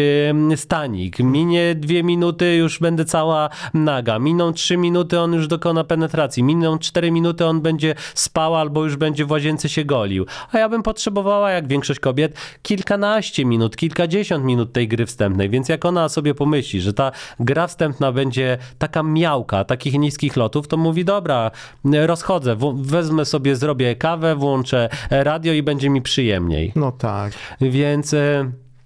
[0.57, 1.19] stanik.
[1.19, 4.19] Minie dwie minuty, już będę cała naga.
[4.19, 6.43] Miną trzy minuty, on już dokona penetracji.
[6.43, 10.27] Miną cztery minuty, on będzie spał albo już będzie w łazience się golił.
[10.53, 15.51] A ja bym potrzebowała, jak większość kobiet, kilkanaście minut, kilkadziesiąt minut tej gry wstępnej.
[15.51, 20.69] Więc jak ona sobie pomyśli, że ta gra wstępna będzie taka miałka, takich niskich lotów,
[20.69, 21.51] to mówi, dobra,
[21.85, 26.73] rozchodzę, wezmę sobie, zrobię kawę, włączę radio i będzie mi przyjemniej.
[26.77, 27.33] No tak.
[27.61, 28.15] Więc...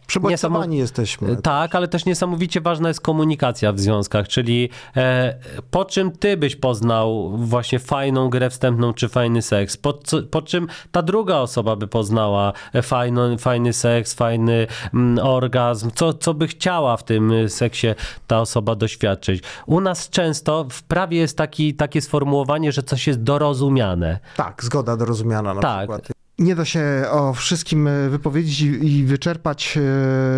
[0.06, 1.36] e, Przebodźcowani jesteśmy.
[1.36, 5.34] tak, ale też niesamowicie ważna jest komunikacja w związkach, czyli e,
[5.70, 9.98] po czym ty byś poznał właśnie fajną grę wstępną czy fajny seks, po,
[10.30, 16.14] po czym ta druga osoba by poznała e, fajno, fajny seks, fajny mm, orgazm, co,
[16.14, 17.86] co by chciała w tym y, seksie
[18.26, 19.42] ta osoba doświadczyć.
[19.66, 24.18] U nas często w prawie jest taki, takie sformułowanie, że coś jest dorozumiane.
[24.36, 25.78] Tak, zgoda dorozumiana na Tak.
[25.78, 26.15] przykład.
[26.38, 29.78] Nie da się o wszystkim e, wypowiedzieć i wyczerpać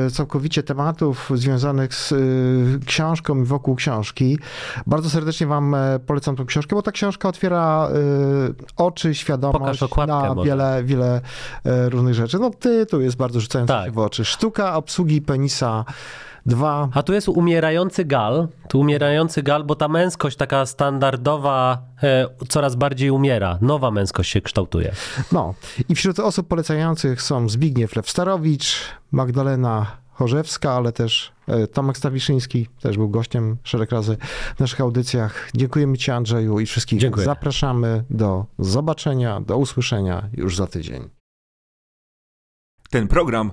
[0.06, 2.16] e, całkowicie tematów związanych z e,
[2.86, 4.38] książką i wokół książki.
[4.86, 5.76] Bardzo serdecznie Wam
[6.06, 7.88] polecam tą książkę, bo ta książka otwiera
[8.76, 10.48] oczy, świadomość na może.
[10.50, 11.20] wiele, wiele
[11.64, 12.38] różnych rzeczy.
[12.38, 13.86] No tytuł jest bardzo rzucający Tak.
[13.86, 14.24] się w oczy.
[14.24, 15.84] Sztuka obsługi penisa
[16.48, 16.88] 2.
[16.94, 22.76] A tu jest umierający gal, tu umierający gal, bo ta męskość taka standardowa e, coraz
[22.76, 23.58] bardziej umiera.
[23.60, 24.92] Nowa męskość się kształtuje.
[25.32, 25.54] No
[25.88, 28.80] i wśród osób polecających są Zbigniew Lewstarowicz,
[29.12, 34.16] Magdalena Chorzewska, ale też e, Tomek Stawiszyński, też był gościem szereg razy
[34.56, 35.50] w naszych audycjach.
[35.54, 37.26] Dziękujemy Ci Andrzeju i wszystkich Dziękuję.
[37.26, 41.08] zapraszamy do zobaczenia, do usłyszenia już za tydzień.
[42.90, 43.52] Ten program